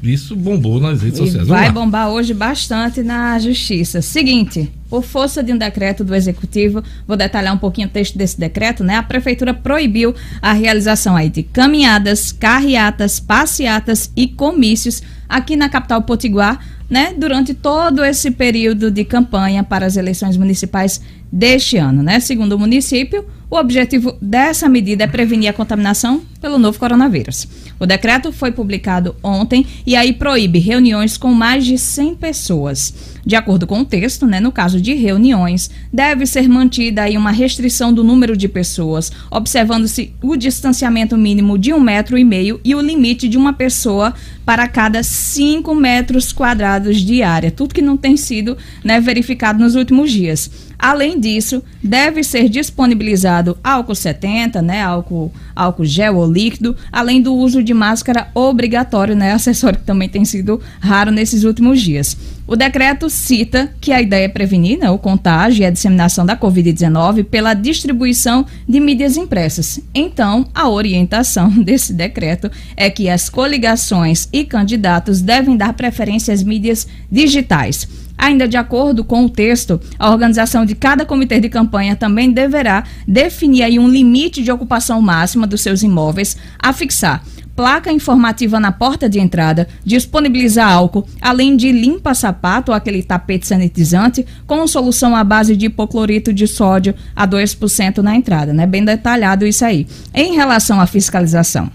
[0.03, 1.47] isso bombou nas redes E sociais.
[1.47, 1.73] vai lá.
[1.73, 4.03] bombar hoje bastante na justiça.
[4.03, 8.39] Seguinte, por força de um decreto do executivo, vou detalhar um pouquinho o texto desse
[8.39, 8.97] decreto, né?
[8.97, 16.03] A prefeitura proibiu a realização aí de caminhadas, carreatas, passeatas e comícios aqui na capital
[16.03, 17.14] potiguar, né?
[17.16, 21.01] Durante todo esse período de campanha para as eleições municipais
[21.32, 22.20] deste ano, né?
[22.20, 23.24] Segundo o município,
[23.55, 27.47] o objetivo dessa medida é prevenir a contaminação pelo novo coronavírus.
[27.79, 33.15] O decreto foi publicado ontem e aí proíbe reuniões com mais de 100 pessoas.
[33.25, 37.31] De acordo com o texto, né, no caso de reuniões, deve ser mantida aí uma
[37.31, 42.75] restrição do número de pessoas, observando-se o distanciamento mínimo de um metro e meio e
[42.75, 44.13] o limite de uma pessoa
[44.45, 47.53] para cada 5 metros quadrados de área.
[47.53, 50.51] Tudo que não tem sido né, verificado nos últimos dias.
[50.85, 57.35] Além disso, deve ser disponibilizado álcool 70, né, álcool, álcool gel ou líquido, além do
[57.35, 62.14] uso de máscara obrigatório, né, acessório que também tem sido raro nesses últimos dias.
[62.47, 66.37] O decreto cita que a ideia é prevenir né, o contágio e a disseminação da
[66.37, 69.80] Covid-19 pela distribuição de mídias impressas.
[69.95, 76.43] Então, a orientação desse decreto é que as coligações e candidatos devem dar preferência às
[76.43, 77.89] mídias digitais.
[78.17, 82.85] Ainda de acordo com o texto, a organização de cada comitê de campanha também deverá
[83.07, 87.23] definir aí um limite de ocupação máxima dos seus imóveis a fixar
[87.55, 94.27] placa informativa na porta de entrada, disponibilizar álcool, além de limpa-sapato ou aquele tapete sanitizante,
[94.47, 98.67] com solução à base de hipoclorito de sódio a 2% na entrada, né?
[98.67, 99.87] Bem detalhado isso aí.
[100.12, 101.71] Em relação à fiscalização,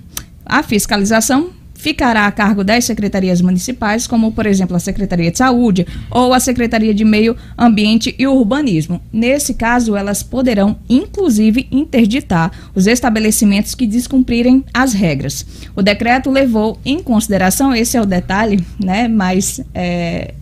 [0.45, 5.87] a fiscalização ficará a cargo das secretarias municipais, como, por exemplo, a Secretaria de Saúde
[6.11, 9.01] ou a Secretaria de Meio Ambiente e Urbanismo.
[9.13, 15.45] Nesse caso, elas poderão, inclusive, interditar os estabelecimentos que descumprirem as regras.
[15.73, 20.33] O decreto levou em consideração, esse é o detalhe, né, mais é,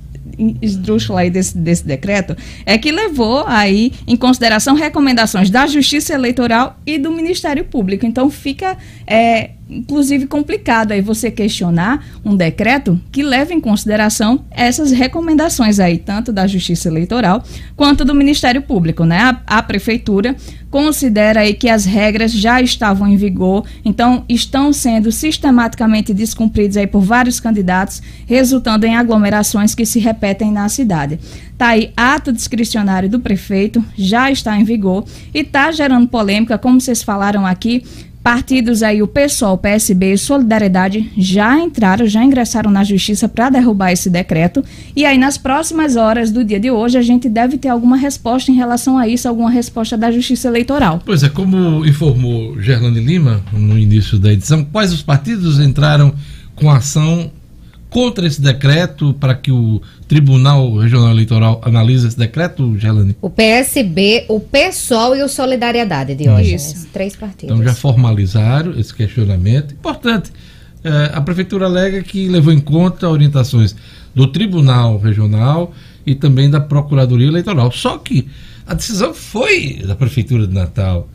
[0.60, 2.36] esdrúxulo aí desse, desse decreto,
[2.66, 8.08] é que levou aí em consideração recomendações da Justiça Eleitoral e do Ministério Público.
[8.08, 8.76] Então fica,
[9.06, 15.98] é, inclusive, complicado aí você questionar um decreto que leva em consideração essas recomendações aí,
[15.98, 17.44] tanto da Justiça Eleitoral
[17.76, 19.20] quanto do Ministério Público, né?
[19.20, 20.36] A, a Prefeitura
[20.70, 26.88] considera aí que as regras já estavam em vigor, então estão sendo sistematicamente descumpridas aí
[26.88, 31.20] por vários candidatos, resultando em aglomerações que se repetem na cidade.
[31.58, 36.80] Tá aí, ato discricionário do prefeito já está em vigor e está gerando polêmica, como
[36.80, 37.84] vocês falaram aqui.
[38.28, 43.94] Partidos aí, o PSOL, PSB e Solidariedade já entraram, já ingressaram na justiça para derrubar
[43.94, 44.62] esse decreto.
[44.94, 48.52] E aí, nas próximas horas do dia de hoje, a gente deve ter alguma resposta
[48.52, 51.02] em relação a isso, alguma resposta da Justiça Eleitoral.
[51.06, 56.14] Pois é, como informou Gerlane Lima no início da edição, quais os partidos entraram
[56.54, 57.32] com ação
[57.90, 63.16] contra esse decreto para que o Tribunal Regional Eleitoral analise esse decreto, Gelane?
[63.22, 66.74] O PSB, o PSOL e o Solidariedade, Diógenes.
[66.74, 66.88] Isso.
[66.94, 67.54] Três partidos.
[67.54, 69.74] Então já formalizaram esse questionamento.
[69.74, 70.32] Importante.
[70.84, 73.76] eh, a Prefeitura alega que levou em conta orientações
[74.16, 75.74] do Tribunal Regional
[76.06, 77.72] e também da Procuradoria Eleitoral.
[77.72, 78.28] Só que
[78.66, 81.10] a decisão foi da Prefeitura de Natal.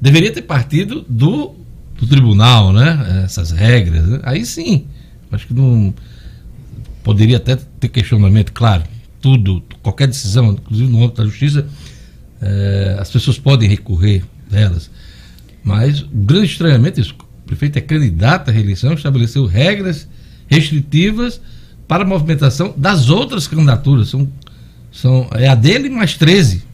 [0.00, 1.54] Deveria ter partido do,
[1.98, 3.22] do Tribunal, né?
[3.24, 4.06] Essas regras.
[4.06, 4.20] né?
[4.24, 4.86] Aí sim.
[5.30, 5.94] Acho que não.
[7.06, 8.82] Poderia até ter questionamento, claro.
[9.20, 11.64] Tudo, qualquer decisão, inclusive no âmbito da justiça,
[12.42, 14.90] eh, as pessoas podem recorrer delas.
[15.62, 17.14] Mas o grande estranhamento é isso.
[17.14, 20.08] O prefeito é candidato à reeleição, estabeleceu regras
[20.48, 21.40] restritivas
[21.86, 24.08] para a movimentação das outras candidaturas.
[24.08, 24.28] São,
[24.90, 26.64] são, é a dele mais 13,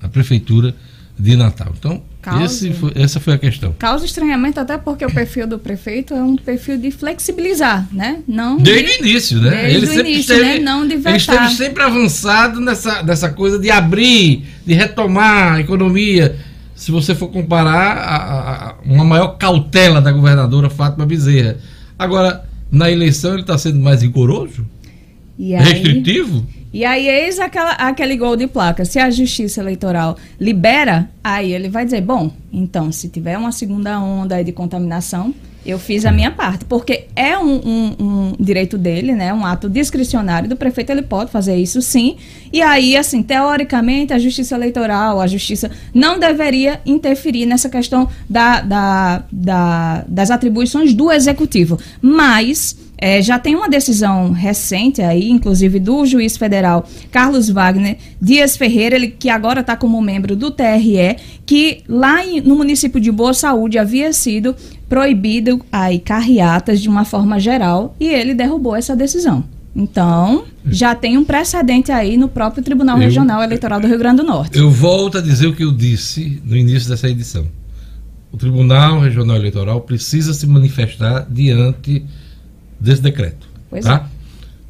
[0.00, 0.76] a prefeitura
[1.18, 1.74] de Natal.
[1.76, 2.44] Então, Causa.
[2.44, 3.74] esse foi- essa foi a questão.
[3.78, 8.18] Causa estranhamento até porque o perfil do prefeito é um perfil de flexibilizar, né?
[8.26, 9.50] Não Desde de- o início, né?
[9.70, 10.58] Desde o início, né?
[10.58, 11.16] Não de ele vetar.
[11.16, 16.36] esteve sempre avançado nessa, nessa coisa de abrir, de retomar a economia.
[16.74, 21.56] Se você for comparar a, a- a- uma maior cautela da governadora Fátima Bezerra.
[21.98, 24.66] Agora, na eleição ele está sendo mais rigoroso?
[25.38, 26.46] E aí, restritivo?
[26.72, 28.84] E aí eis aquela, aquele gol de placa.
[28.84, 33.98] Se a justiça eleitoral libera, aí ele vai dizer, bom, então se tiver uma segunda
[34.00, 36.64] onda de contaminação, eu fiz a minha parte.
[36.64, 39.34] Porque é um, um- um direito dele, né?
[39.34, 42.16] Um ato discricionário do prefeito, ele pode fazer isso sim.
[42.52, 48.60] E aí, assim, teoricamente, a justiça eleitoral, a justiça não deveria interferir nessa questão da,
[48.60, 51.78] da, da- das atribuições do executivo.
[52.00, 58.56] Mas é, já tem uma decisão recente aí, inclusive do juiz federal Carlos Wagner Dias
[58.56, 63.10] Ferreira, ele que agora está como membro do TRE, que lá em- no município de
[63.12, 64.54] Boa Saúde havia sido
[64.88, 69.44] proibido aí carreatas de uma forma geral e ele derrubou essa decisão.
[69.74, 74.22] Então, já tem um precedente aí no próprio Tribunal Eu- Regional Eleitoral do Rio Grande
[74.22, 74.56] do Norte.
[74.58, 77.46] Eu volto a dizer o que eu disse no início dessa edição.
[78.32, 82.04] O Tribunal Regional Eleitoral precisa se manifestar diante
[82.80, 83.48] desse decreto.
[83.70, 84.08] Pois tá?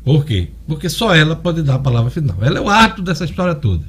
[0.04, 0.48] Por quê?
[0.66, 2.36] Porque só ela pode dar a palavra final.
[2.40, 3.84] Ela é o árbitro dessa história toda.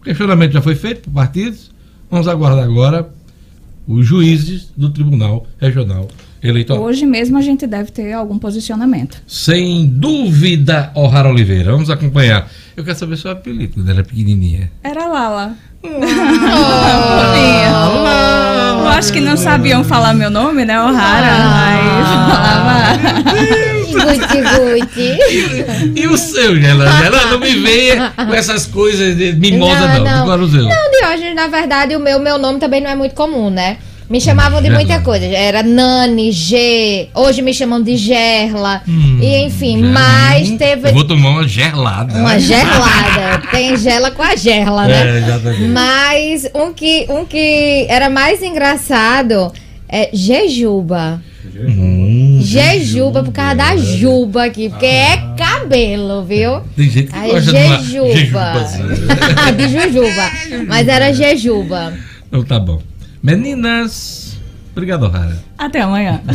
[0.00, 1.70] O questionamento já foi feito por partidos.
[2.10, 3.08] Vamos aguardar agora
[3.86, 6.08] os juízes do Tribunal Regional
[6.42, 6.82] Eleitoral.
[6.82, 9.22] Hoje mesmo a gente deve ter algum posicionamento.
[9.26, 11.72] Sem dúvida, O'Hara Oliveira.
[11.72, 12.50] Vamos acompanhar.
[12.76, 14.70] Eu quero saber seu apelido, quando ela é pequenininha.
[14.82, 15.56] Era Lala.
[15.82, 17.66] Fofinha.
[18.80, 21.28] Eu acho que não sabiam falar meu nome, né, O'Hara?
[21.66, 21.84] Aí
[22.16, 22.96] falava.
[23.96, 26.00] Guti, guti.
[26.00, 27.04] E o seu, Gelana?
[27.04, 30.22] Ela não me venha com essas coisas de mimosa, não.
[30.22, 30.62] Agora o seu.
[30.62, 33.76] Não, Diógenes, na verdade, o meu, meu nome também não é muito comum, né?
[34.08, 35.24] Me chamavam de muita coisa.
[35.26, 37.08] Era Nani, G.
[37.12, 38.82] Hoje me chamam de Gerla.
[38.86, 42.14] Hum, e enfim, mas teve Eu vou tomar uma gelada.
[42.16, 43.42] uma gelada.
[43.50, 45.16] Tem gela com a gerla, né?
[45.16, 45.68] É, exatamente.
[45.68, 49.52] Mas um que, um que era mais engraçado
[49.88, 51.20] é Jejuba.
[51.58, 56.60] Hum, Jejuba por causa da juba aqui, porque é cabelo, viu?
[56.76, 58.52] Tem gente que Aí gosta de uma Jejuba.
[59.56, 60.30] de Jujuba.
[60.68, 61.92] Mas era Jejuba.
[62.28, 62.80] Então tá bom.
[63.26, 64.36] Meninas,
[64.70, 65.36] obrigado, Rara.
[65.58, 66.20] Até amanhã.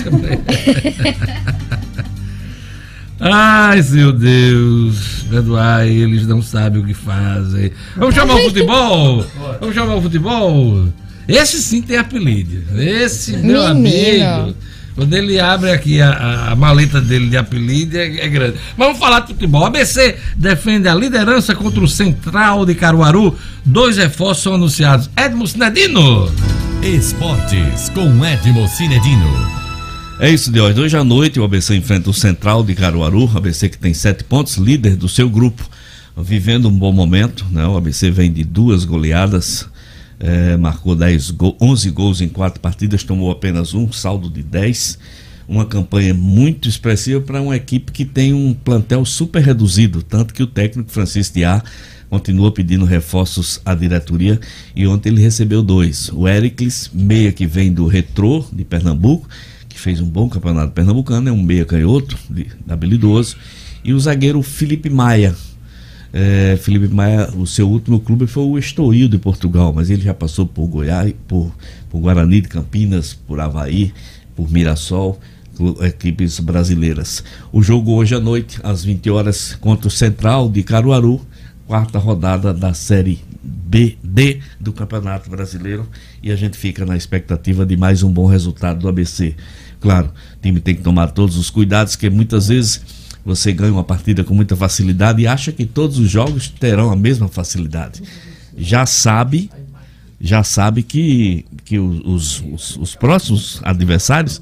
[3.18, 5.24] Ai, meu Deus.
[5.30, 7.72] Perdoai, eles não sabem o que fazem.
[7.96, 9.26] Vamos chamar o futebol?
[9.62, 10.90] Vamos chamar o futebol?
[11.30, 12.62] Esse sim tem apelido.
[12.78, 14.26] Esse, meu Menino.
[14.34, 14.58] amigo.
[14.94, 18.58] Quando ele abre aqui a, a- a maleta dele de apelido, é, é grande.
[18.78, 19.66] Vamos falar de futebol.
[19.66, 23.34] ABC defende a liderança contra o Central de Caruaru.
[23.64, 25.10] Dois reforços são anunciados.
[25.16, 26.30] Edmo Sinedino.
[26.84, 29.28] Esportes com Edmo Cinedino.
[30.20, 30.82] É isso de hoje.
[30.82, 34.56] Hoje à noite o ABC enfrenta o Central de Caruaru, ABC que tem sete pontos,
[34.56, 35.64] líder do seu grupo,
[36.18, 37.46] vivendo um bom momento.
[37.52, 37.64] Né?
[37.68, 39.70] O ABC vem de duas goleadas,
[40.20, 44.98] eh, marcou 10 go 11 gols em quatro partidas, tomou apenas um, saldo de 10.
[45.48, 50.42] Uma campanha muito expressiva para uma equipe que tem um plantel super reduzido, tanto que
[50.42, 51.62] o técnico Francisco Diá
[52.12, 54.38] continua pedindo reforços à diretoria
[54.76, 56.10] e ontem ele recebeu dois.
[56.14, 59.30] O Ericles, meia que vem do Retrô de Pernambuco,
[59.70, 63.38] que fez um bom campeonato pernambucano, é um meia canhoto, de- habilidoso,
[63.82, 65.34] e o zagueiro Felipe Maia.
[66.12, 70.14] É, Felipe Maia, o seu último clube foi o Estoril de Portugal, mas ele já
[70.14, 71.50] passou por Goiás, por,
[71.90, 73.94] por Guarani de Campinas, por Havaí,
[74.36, 75.18] por Mirassol,
[75.82, 77.24] equipes brasileiras.
[77.54, 81.22] O jogo hoje à noite, às 20 horas, contra o Central de Caruaru,
[81.72, 85.88] quarta rodada da Série BD do Campeonato Brasileiro
[86.22, 89.36] e a gente fica na expectativa de mais um bom resultado do ABC.
[89.80, 92.82] Claro, o time tem que tomar todos os cuidados, que muitas vezes
[93.24, 96.96] você ganha uma partida com muita facilidade e acha que todos os jogos terão a
[96.98, 98.04] mesma facilidade.
[98.58, 99.50] Já sabe,
[100.20, 104.42] já sabe que, que os, os, os próximos adversários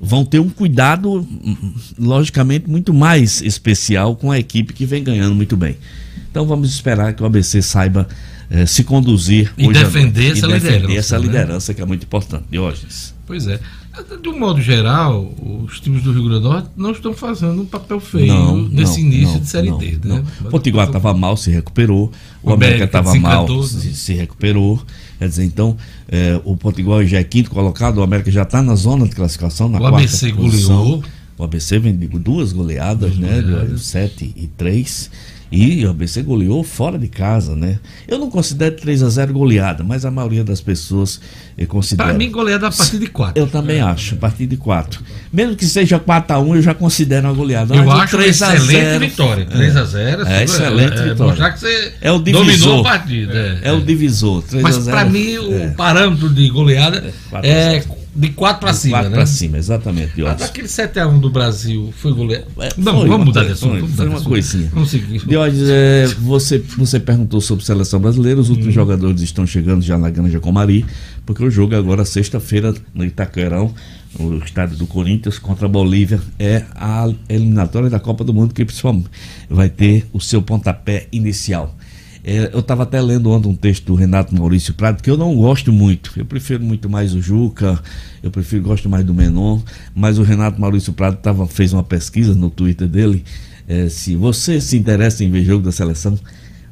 [0.00, 5.34] vão ter um cuidado, hum, logicamente, muito mais especial com a equipe que vem ganhando
[5.34, 5.76] muito bem.
[6.30, 8.06] Então vamos esperar que o ABC saiba
[8.50, 11.26] eh, se conduzir E defender essa e defender liderança, essa né?
[11.26, 12.44] liderança que é muito importante.
[12.50, 13.14] Diógenes.
[13.26, 13.60] Pois é.
[14.22, 15.34] De um modo geral,
[15.66, 19.00] os times do Rio Grande do Norte não estão fazendo um papel feio Não, nesse
[19.02, 20.22] não, início não, de Série D, né?
[20.44, 22.12] O Potiguar estava mal, se recuperou.
[22.40, 24.80] O, O América estava mal, se, se recuperou.
[25.18, 25.76] Quer dizer, então,
[26.08, 29.68] eh, o Potiguar já é quinto colocado, o América já está na zona de classificação,
[29.68, 30.76] na O quarta ABC posição.
[30.76, 31.04] goleou.
[31.36, 33.42] O ABC vem duas goleadas, né?
[33.42, 35.10] De 7 e 3.
[35.50, 37.78] E o ABC goleou fora de casa, né?
[38.06, 41.18] Eu não considero 3 a 0 goleada, mas a maioria das pessoas
[41.56, 42.10] eh, considera.
[42.10, 43.40] Para mim, goleada a partir de 4.
[43.42, 45.02] Eu também acho, a partir de 4.
[45.32, 47.74] Mesmo que seja 4 a 1 eu já considero uma goleada.
[47.74, 49.46] Eu Mas acho uma 3 a excelente 0, vitória.
[49.46, 51.24] 3 a 0 É, excelente é, vitória.
[51.24, 52.80] mostrar que você É o dominou divisor.
[52.80, 53.32] a partida.
[53.62, 54.42] É, É o divisor.
[54.42, 57.96] 3 Mas a 0, para mim, o é, parâmetro de goleada é zero.
[58.14, 58.92] De 4 para cima.
[58.98, 59.16] 4 né?
[59.16, 60.10] para cima, exatamente.
[60.12, 60.42] Ah, Diógenes.
[60.42, 62.46] Aquele 7x1 do Brasil foi goleado.
[62.60, 63.86] É, Não, foi vamos mudar de assunto.
[63.88, 64.70] foi- uma coisinha.
[64.72, 65.24] Vamos seguir.
[65.26, 70.10] Diógenes, é, você, você perguntou sobre seleção brasileira, os últimos jogadores estão chegando já na
[70.10, 70.84] Granja Comari,
[71.24, 73.74] porque o jogo agora, sexta-feira, no Itaquerão,
[74.18, 78.64] no estádio do Corinthians, contra a Bolívia, é a eliminatória da Copa do Mundo, que
[78.64, 79.08] principalmente
[79.48, 81.76] vai ter o seu pontapé inicial.
[82.24, 85.36] É, eu estava até lendo ontem um texto do Renato Maurício Prado, que eu não
[85.36, 86.12] gosto muito.
[86.16, 87.80] Eu prefiro muito mais o Juca,
[88.22, 89.60] eu prefiro gosto mais do Menon,
[89.94, 93.24] mas o Renato Maurício Prado tava, fez uma pesquisa no Twitter dele.
[93.68, 96.18] é, se você se interessa em ver jogo da seleção,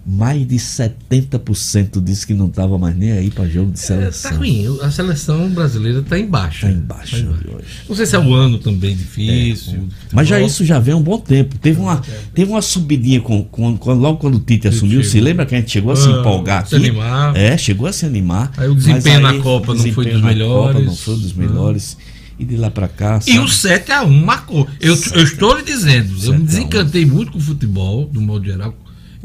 [0.06, 4.30] mais de 70% disse que não estava mais nem aí para jogo de É, seleção.
[4.30, 4.78] tá ruim.
[4.82, 6.60] A seleção brasileira está embaixo.
[6.66, 7.64] Tá embaixo hoje.
[7.88, 9.88] Não sei se é o ano também difícil.
[10.12, 11.58] Mas já isso já vem um bom tempo.
[11.58, 12.00] Teve uma,
[12.34, 15.02] teve uma subidinha com, com, com- logo quando o Tite assumiu.
[15.02, 16.86] Se lembra que a gente chegou a se Ah, empolgar se aqui?
[16.86, 17.36] animar.
[17.36, 18.52] É, chegou a se animar.
[18.56, 20.74] Aí o desempenho na aí Copa o não foi dos na melhores.
[20.76, 21.96] Copa não foi dos melhores.
[22.38, 23.18] E de lá pra cá.
[23.26, 23.38] E sabe?
[23.38, 24.68] o 7x1 marcou.
[24.78, 26.38] Eu, eu estou lhe dizendo, eu 7 a 1.
[26.38, 28.74] me desencantei muito com o futebol, do modo geral.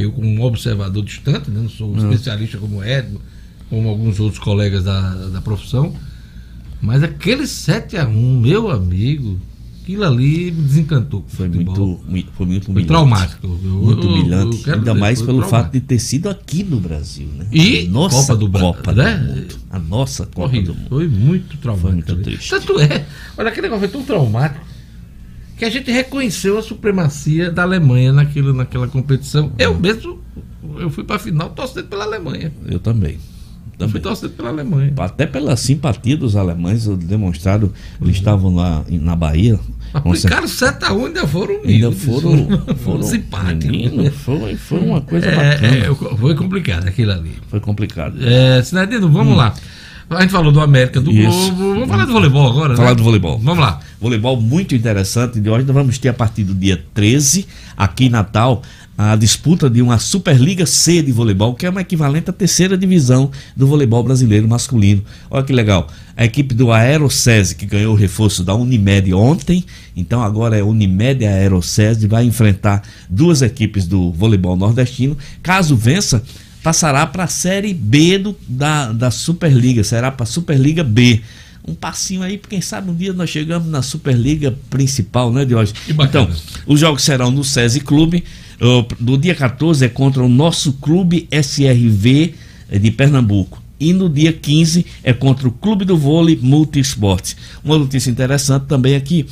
[0.01, 3.19] Eu, como um observador distante, né, não sou um especialista como o Edmo,
[3.69, 5.93] como alguns outros colegas da, da profissão.
[6.81, 8.07] Mas aquele 7x1,
[8.41, 9.39] meu amigo,
[9.83, 11.23] aquilo ali me desencantou.
[11.27, 12.87] Foi muito, mui- foi muito Foi humilhante.
[12.87, 13.47] traumático.
[13.47, 14.57] Eu- Muito eu- eu humilhante.
[14.63, 15.63] quero Ainda dizer, mais foi pelo traumático.
[15.65, 17.45] fato de ter sido aqui no Brasil, né?
[17.51, 19.15] E A nossa Copa do Brasil, Copa né?
[19.17, 19.55] do Mundo.
[19.69, 20.73] A nossa Copa Horrível.
[20.73, 20.89] do Mundo.
[20.89, 22.03] Foi muito traumático.
[22.05, 22.49] Foi muito triste.
[22.49, 23.05] Tanto é,
[23.37, 24.65] olha, aquele negócio foi tão traumático
[25.62, 29.51] que a gente reconheceu a supremacia da Alemanha naquilo, naquela competição.
[29.59, 30.20] Eu mesmo,
[30.80, 32.51] eu fui pra final torcendo pela Alemanha.
[32.66, 33.12] Eu também.
[33.12, 34.01] Eu fui Também.
[34.01, 34.91] torcendo pela Alemanha.
[34.97, 39.59] Até pela simpatia dos alemães, demonstrado, eles estavam lá na Bahia.
[40.01, 42.01] com cer- Aplicaram 7x1 ainda foram Ainda humildes.
[42.05, 42.47] foram,
[42.78, 43.66] foram simpáticos.
[43.66, 45.78] menino, foi, foi uma coisa É, bacana.
[45.78, 47.34] é, foi complicado aquilo ali.
[47.49, 48.18] Foi complicado.
[48.20, 49.53] É, Sinadino, vamos lá.
[50.12, 51.09] A gente falou do América, do.
[51.09, 51.53] Isso.
[51.53, 51.74] Globo.
[51.74, 52.95] Vamos falar do voleibol agora, Falar né?
[52.95, 53.39] do voleibol.
[53.39, 53.80] Vamos lá.
[53.99, 55.39] Voleibol muito interessante.
[55.39, 57.47] De hoje nós vamos ter a partir do dia 13,
[57.78, 58.62] aqui em Natal,
[58.97, 63.32] a disputa de uma Superliga C de voleibol, que é uma equivalente à terceira divisão
[63.55, 65.01] do voleibol brasileiro masculino.
[65.30, 65.88] Olha que legal.
[66.16, 69.64] A equipe do Aerocese, que ganhou o reforço da Unimed ontem,
[69.95, 75.18] então agora é Unimed e Aerocese, vai enfrentar duas equipes do voleibol nordestino.
[75.41, 76.22] Caso vença,
[76.64, 81.22] passará para a Série B do, da, da Superliga, será para a Superliga B.
[81.68, 85.80] Um passinho aí, porque quem sabe um dia nós chegamos na Superliga principal, né, Diógenes?
[85.88, 86.28] Então,
[86.66, 88.24] os jogos serão no SESI Clube.
[88.59, 92.34] Uh, do dia 14 é contra o nosso clube SRV
[92.70, 93.62] eh, de Pernambuco.
[93.80, 97.36] E no dia 15 é contra o Clube do Vôlei Multisporte.
[97.64, 99.26] Uma notícia interessante também aqui.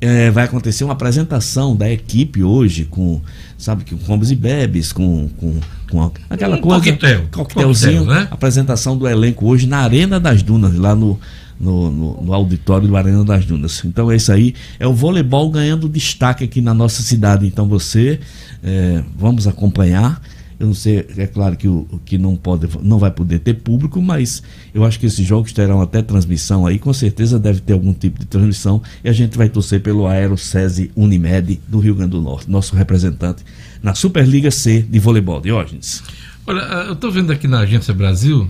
[0.00, 3.20] Eh, vai acontecer uma apresentação da equipe hoje com,
[3.58, 5.58] sabe, com combos e bebes, com, com,
[5.90, 6.78] com aquela Um coisa.
[6.78, 7.26] coquetel.
[7.32, 8.28] Coquetelzinho, Coquetel, né?
[8.30, 11.18] apresentação do elenco hoje na Arena das Dunas, lá no,
[11.58, 13.82] no, no- no auditório do Arena das Dunas.
[13.84, 17.46] Então é isso aí, é o voleibol ganhando destaque aqui na nossa cidade.
[17.46, 18.18] Então você,
[18.62, 20.20] é, vamos acompanhar.
[20.60, 24.02] Eu não sei, é claro que o que não pode, não vai poder ter público,
[24.02, 24.42] mas
[24.74, 28.18] eu acho que esses jogos terão até transmissão aí, com certeza deve ter algum tipo
[28.18, 32.20] de transmissão e a gente vai torcer pelo Aero SESI Unimed do Rio Grande do
[32.20, 33.42] Norte, nosso representante
[33.82, 35.40] na Superliga C de voleibol.
[35.40, 36.02] Diógenes.
[36.46, 38.46] Olha, ah, eu estou vendo aqui na Agência Brasil,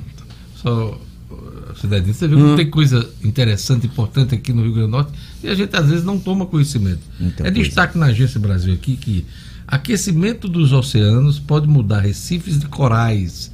[0.56, 2.40] só ah, Cidadinho, você vê Hum.
[2.40, 5.12] como tem coisa interessante, importante aqui no Rio Grande do Norte
[5.44, 7.02] e a gente às vezes não toma conhecimento.
[7.20, 9.24] Muita é destaque na Agência Brasil aqui que
[9.70, 13.51] aquecimento dos oceanos pode mudar recifes de corais,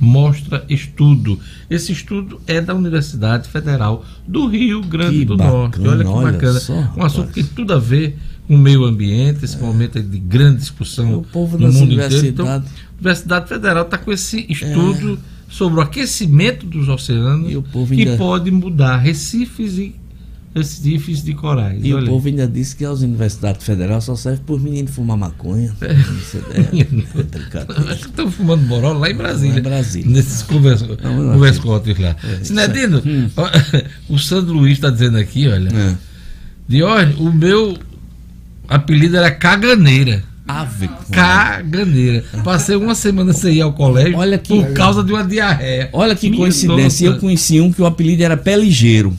[0.00, 1.38] mostra estudo.
[1.68, 5.80] Esse estudo é da Universidade Federal do Rio Grande Que do bacana, Norte.
[5.80, 6.60] Olha que olha bacana.
[6.60, 8.16] só, um assunto que tem tudo a ver
[8.46, 12.26] com o meio ambiente, esse momento de grande discussão O povo no mundo inteiro.
[12.26, 12.62] Então, a
[12.94, 15.18] Universidade Federal está com esse estudo
[15.50, 19.94] sobre o aquecimento dos oceanos E o povo que ainda- pode mudar recifes e
[20.58, 21.80] recifes de corais.
[21.82, 25.16] E Olha o povo ainda disse que as universidades federais só servem por menino fumar
[25.16, 25.74] maconha.
[25.80, 25.92] É, é.
[27.92, 29.54] Acho que estão fumando boró lá em Brasília.
[29.54, 30.10] Lá em Brasília.
[30.10, 32.16] Nesses converscotes lá.
[32.24, 33.02] É, Sinedino,
[33.36, 33.48] ó,
[34.12, 35.68] o Sandro Luiz está dizendo aqui, olha.
[35.70, 35.94] É.
[36.68, 37.78] Diógenes, o meu
[38.68, 40.22] apelido era Caganeira.
[40.46, 40.88] Ave.
[41.12, 42.24] Caganeira.
[42.42, 45.90] Passei uma semana sem ir ao colégio Olha que- por causa de uma diarreia.
[45.92, 47.16] Olha que Minha coincidência, nossa.
[47.18, 49.14] eu conheci um que o apelido era pé ligeiro.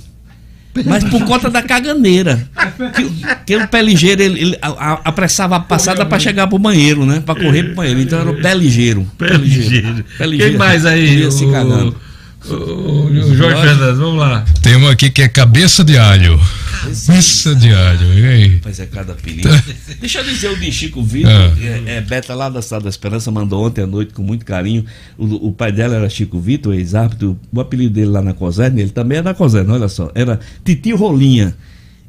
[0.86, 2.48] Mas por conta da caganeira.
[2.96, 3.12] Que,
[3.46, 7.06] que o pé ligeiro, ele, ele a- a- apressava a passada para chegar pro banheiro,
[7.06, 7.22] né?
[7.26, 8.00] Para correr pro banheiro.
[8.00, 9.06] Então era o pé ligeiro.
[9.18, 10.06] Pé ligeiro.
[10.18, 11.20] Pé Quem mais aí?
[11.22, 11.96] Ia se O- cagando.
[12.48, 14.46] O, o- o Jorge Fernandes, vamos lá.
[14.62, 16.40] Tem um aqui que é cabeça de alho.
[16.82, 18.14] Cabeça de alho.
[18.14, 18.62] E aí?
[18.64, 19.50] Mas é cada apelido.
[20.00, 21.32] Deixa eu dizer o de Chico Vitor.
[21.32, 21.54] Ah.
[21.62, 24.86] É, é, Beta lá da Cidade da Esperança mandou ontem à noite com muito carinho.
[25.18, 27.38] O, o pai dela era Chico Vitor, ex-árbitro.
[27.52, 30.12] O apelido dele lá na Coserne, ele também é da Coserne, olha só.
[30.16, 31.56] Era Titio Rolinha.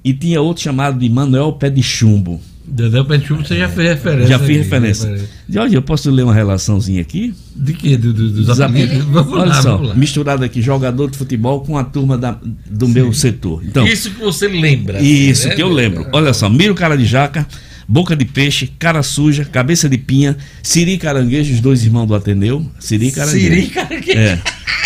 [0.05, 2.41] E tinha outro chamado de Manuel Pé de Chumbo.
[2.67, 4.29] Dedé Pé de Chumbo, você já fez referência.
[4.29, 5.11] Já fiz aqui, referência.
[5.11, 5.21] né?
[5.49, 7.35] Jorge, eu posso ler uma relaçãozinha aqui?
[7.57, 7.97] De quê?
[7.97, 9.05] Do, do, dos Dos apelidos?
[9.11, 9.95] Vamos Olha lá, só, vamos lá.
[9.97, 12.39] misturado aqui, jogador de futebol com a turma da-
[12.71, 13.63] do meu setor.
[13.65, 15.01] Então, Isso que você lembra.
[15.03, 15.55] Isso né?
[15.57, 16.07] que eu lembro.
[16.13, 17.47] Olha só, Miro Cara de Jaca,
[17.91, 22.15] Boca de Peixe, Cara Suja, Cabeça de Pinha, Siri e Caranguejo, os dois irmãos do
[22.15, 22.65] Ateneu.
[22.79, 23.49] Siri e Caranguejo.
[23.49, 24.17] Siri e Caranguejo.
[24.17, 24.41] É.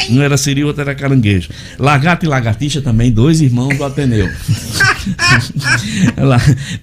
[0.09, 1.51] Um era Siri, o outro era Caranguejo.
[1.79, 4.31] Lagarto e Lagartixa também, dois irmãos do Ateneu.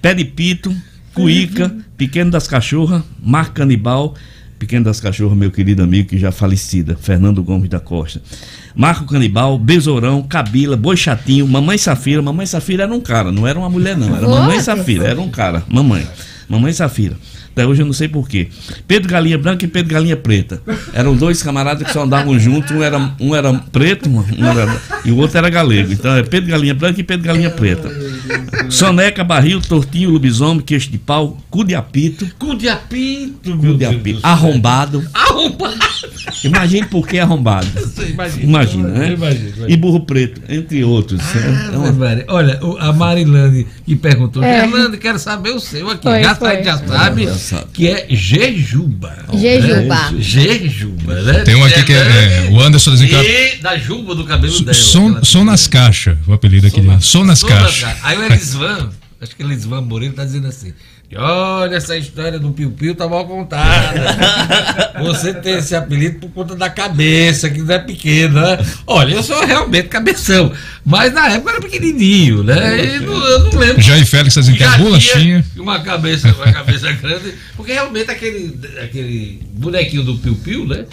[0.00, 0.72] Pé de Pito,
[1.12, 4.14] Cuíca, Pequeno das Cachorras, Marco Canibal,
[4.62, 8.22] Pequeno das Cachorras, meu querido amigo que já falecida, Fernando Gomes da Costa.
[8.76, 12.22] Marco Canibal, Besourão, Cabila, Boi Chatinho, Mamãe Safira.
[12.22, 14.14] Mamãe Safira era um cara, não era uma mulher, não.
[14.14, 14.60] Era Mamãe.
[14.60, 15.64] Safira, era um cara.
[15.68, 16.06] Mamãe.
[16.48, 17.16] Mamãe Safira.
[17.52, 18.48] Até hoje eu não sei porquê.
[18.88, 20.62] Pedro Galinha Branca e Pedro Galinha Preta.
[20.92, 22.70] Eram dois camaradas que só andavam juntos.
[22.70, 25.92] Um era, um era preto um era- e o outro era galego.
[25.92, 27.90] Então é Pedro Galinha Branca e Pedro Galinha Preta.
[28.70, 33.72] Soneca, Barril, Tortinho, Lobisomem, Queixo de Pau, Cu de Apito, Cu de apito, Cu meu
[33.72, 34.20] de Deus Apito.
[34.22, 35.04] Arrombado.
[35.12, 35.74] Arrombado.
[36.44, 37.66] Imagine por que arrombado.
[38.08, 38.42] Imagina.
[38.44, 39.12] Imagina, né?
[39.12, 39.66] Imagina, imagina.
[39.68, 41.20] E Burro Preto, entre outros.
[41.72, 42.24] É uma-.
[42.28, 44.60] Olha, a Marilane que perguntou, É.
[44.62, 46.02] Gerlane, quero saber o seu aqui.
[46.02, 46.48] Foi, já, foi.
[46.48, 47.66] sabe, já sabe sabe.
[47.72, 49.26] que é Jejuba.
[49.34, 50.10] Jejuba.
[50.10, 50.20] Né?
[50.20, 51.40] Jejuba, né?
[51.44, 51.96] Tem um aqui que é,
[52.46, 54.74] é, o Anderson dizendo que é E da juba do cabelo dela.
[54.74, 56.16] som, som nas caixas.
[56.26, 56.82] O apelido aqui.
[56.82, 57.96] Som Som nas Som nas caixas.
[58.02, 58.90] Aí o Elisvan,
[59.20, 60.72] acho que Elisvan Moreira tá dizendo assim.
[61.12, 64.16] "E Olha, essa história do Piu Piu tá mal contada.
[65.04, 68.58] Você tem esse apelido por conta da cabeça, que não é pequeno, né?
[68.86, 70.50] Olha, eu sou realmente cabeção.
[70.84, 72.96] Mas na época era pequenininho, né?
[72.96, 73.82] E não- eu não lembro.
[73.82, 75.44] Jair Félix dizendo que é Já bolachinha.
[75.52, 77.34] tinha Uma cabeça, uma cabeça grande.
[77.56, 80.86] Porque realmente aquele, aquele bonequinho do Piu Piu, né?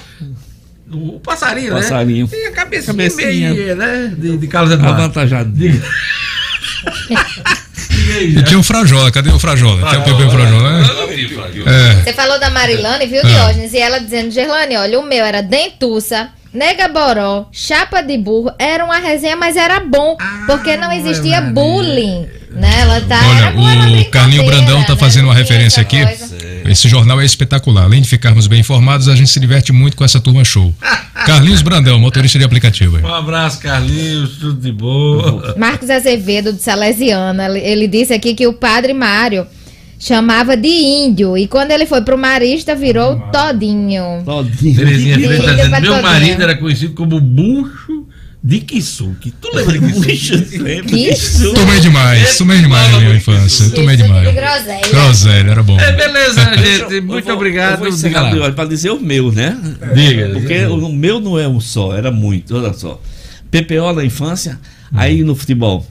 [0.92, 2.26] O passarinho, Passarinho.
[2.26, 2.32] né?
[2.32, 3.54] Tem a cabecinha, Cabecinha.
[3.54, 4.14] meio, né?
[4.18, 5.02] De, de Carlos Eduardo.
[5.04, 5.52] Avantajado.
[5.52, 5.82] Diga.
[8.12, 8.44] Aí, E já.
[8.44, 9.12] tinha o Frajola.
[9.12, 9.90] Cadê o Frajola?
[9.90, 10.86] Tem o Pepe Frajola, né?
[11.34, 11.64] Flávio.
[11.68, 12.04] É.
[12.04, 13.74] Você falou da Marilane, viu, Diógenes?
[13.74, 18.84] E ela dizendo, Gerlane, olha, o meu era dentuça, nega boró, chapa de burro, era
[18.84, 20.18] uma resenha, mas era bom,
[20.48, 21.54] porque não existia Maria.
[21.54, 22.82] bullying, né?
[22.82, 25.00] Ela tá, Olha, o brincadeira, Carlinho Brandão tá né?
[25.00, 25.98] fazendo uma referência aqui.
[26.66, 27.84] Esse jornal é espetacular.
[27.86, 30.74] Além de ficarmos bem informados, a gente se diverte muito com essa turma show.
[31.26, 32.98] Carlinhos Brandão, motorista de aplicativo.
[32.98, 33.04] aí.
[33.04, 35.56] Um abraço, Carlinhos, tudo de boa.
[35.58, 39.46] Marcos Azevedo, de Salesiana, ele- disse aqui que o padre Mário
[39.98, 44.22] chamava de índio, e quando ele foi pro Marista, virou todinho.
[44.24, 44.76] Todinho.
[44.76, 47.99] Terezinha Freitas dizendo, meu marido era conhecido como Bucho
[48.42, 49.32] de Kisuke.
[49.32, 50.60] Tu lembra de Kisuke?
[50.84, 53.70] Que Tomei demais, tomei demais na minha infância.
[53.72, 54.34] Tomei demais.
[54.34, 54.88] groselha.
[54.90, 55.80] Groselha, era bom.
[55.80, 57.02] É, beleza, gente.
[57.02, 57.84] Muito vou- obrigado.
[57.86, 59.58] Eu vou Diga para dizer o meu, né?
[59.94, 60.30] Diga.
[60.30, 62.56] Porque o meu não é um só, era muito.
[62.56, 63.02] Olha só.
[63.52, 64.60] PPO na infância,
[64.94, 65.86] aí no futebol,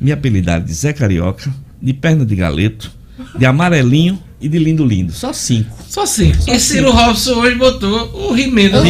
[0.00, 2.90] minha apelidade de Zé Carioca, de perna de galeto,
[3.38, 5.12] de amarelinho e de lindo lindo.
[5.12, 5.70] Só cinco.
[5.88, 6.32] Só sim.
[6.48, 8.78] E Ciro Robson hoje botou o Rimeno.
[8.80, 8.84] O.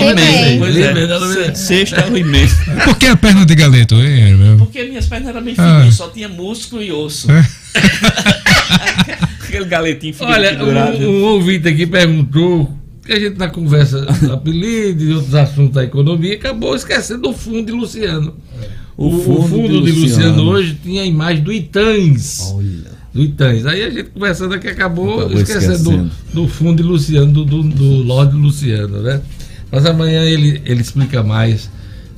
[0.58, 1.54] Pois é.
[1.54, 2.56] Se- Sexto é o imenso.
[2.84, 4.56] Por que a perna de galeto, hein, meu?
[4.56, 5.74] Porque minhas pernas eram bem Ah.
[5.76, 7.30] fininhas, só tinha músculo e osso.
[7.30, 7.46] É.
[9.44, 12.74] Aquele galetinho Olha, o, o ouvinte aqui perguntou
[13.04, 17.66] que a gente na conversa apelido e outros assuntos da economia acabou esquecendo do fundo
[17.66, 18.34] de Luciano.
[18.96, 20.42] O, o fundo, de, Luciano.
[20.44, 22.52] hoje tinha a imagem do Itãs.
[22.54, 23.01] Olha.
[23.12, 23.66] Do Itãs.
[23.66, 26.10] Aí a gente conversando aqui acabou, esquecendo esquecendo.
[26.32, 29.20] do, do fundo de Luciano, do, do, do Lorde Luciano, né?
[29.70, 31.68] Mas amanhã ele, ele explica mais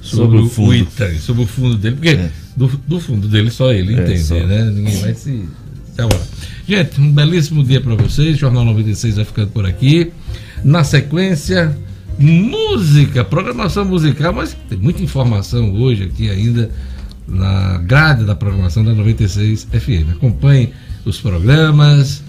[0.00, 0.68] sobre, Sobre o o, fundo.
[0.70, 2.30] o Itan, sobre o fundo dele, porque É.
[2.56, 4.34] do, do fundo dele só ele É, entende, só.
[4.34, 4.64] né?
[4.70, 5.44] Ninguém vai se.
[5.98, 6.22] abalar.
[6.68, 8.38] Gente, um belíssimo dia para vocês.
[8.38, 10.12] Jornal 96 vai ficando por aqui.
[10.64, 11.76] Na sequência,
[12.18, 16.70] música, programação musical, mas tem muita informação hoje aqui ainda
[17.26, 20.10] na grade da programação da 96 FM.
[20.12, 20.70] Acompanhe
[21.10, 22.22] os programas.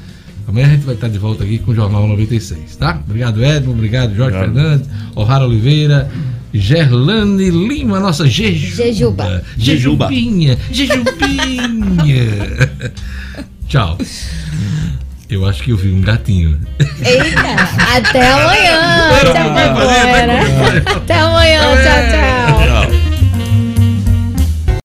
[0.47, 2.99] Amanhã a gente vai estar de volta aqui com o Jornal 96, tá?
[3.07, 3.71] Obrigado, Edmo.
[3.71, 4.55] Obrigado, Jorge Obrigado.
[4.55, 6.09] Fernandes, O'Hara Oliveira,
[6.53, 8.75] Gerlane Lima, nossa Jejuba.
[8.75, 9.43] Jejuba.
[9.57, 10.57] Jejubinha.
[10.71, 12.25] Jejubinha.
[13.67, 13.97] Tchau.
[15.27, 16.59] Eu acho que eu vi um gatinho.
[17.03, 17.55] Eita,
[17.97, 19.09] até amanhã.
[20.85, 23.04] Tchau, Até amanhã, tchau, tchau.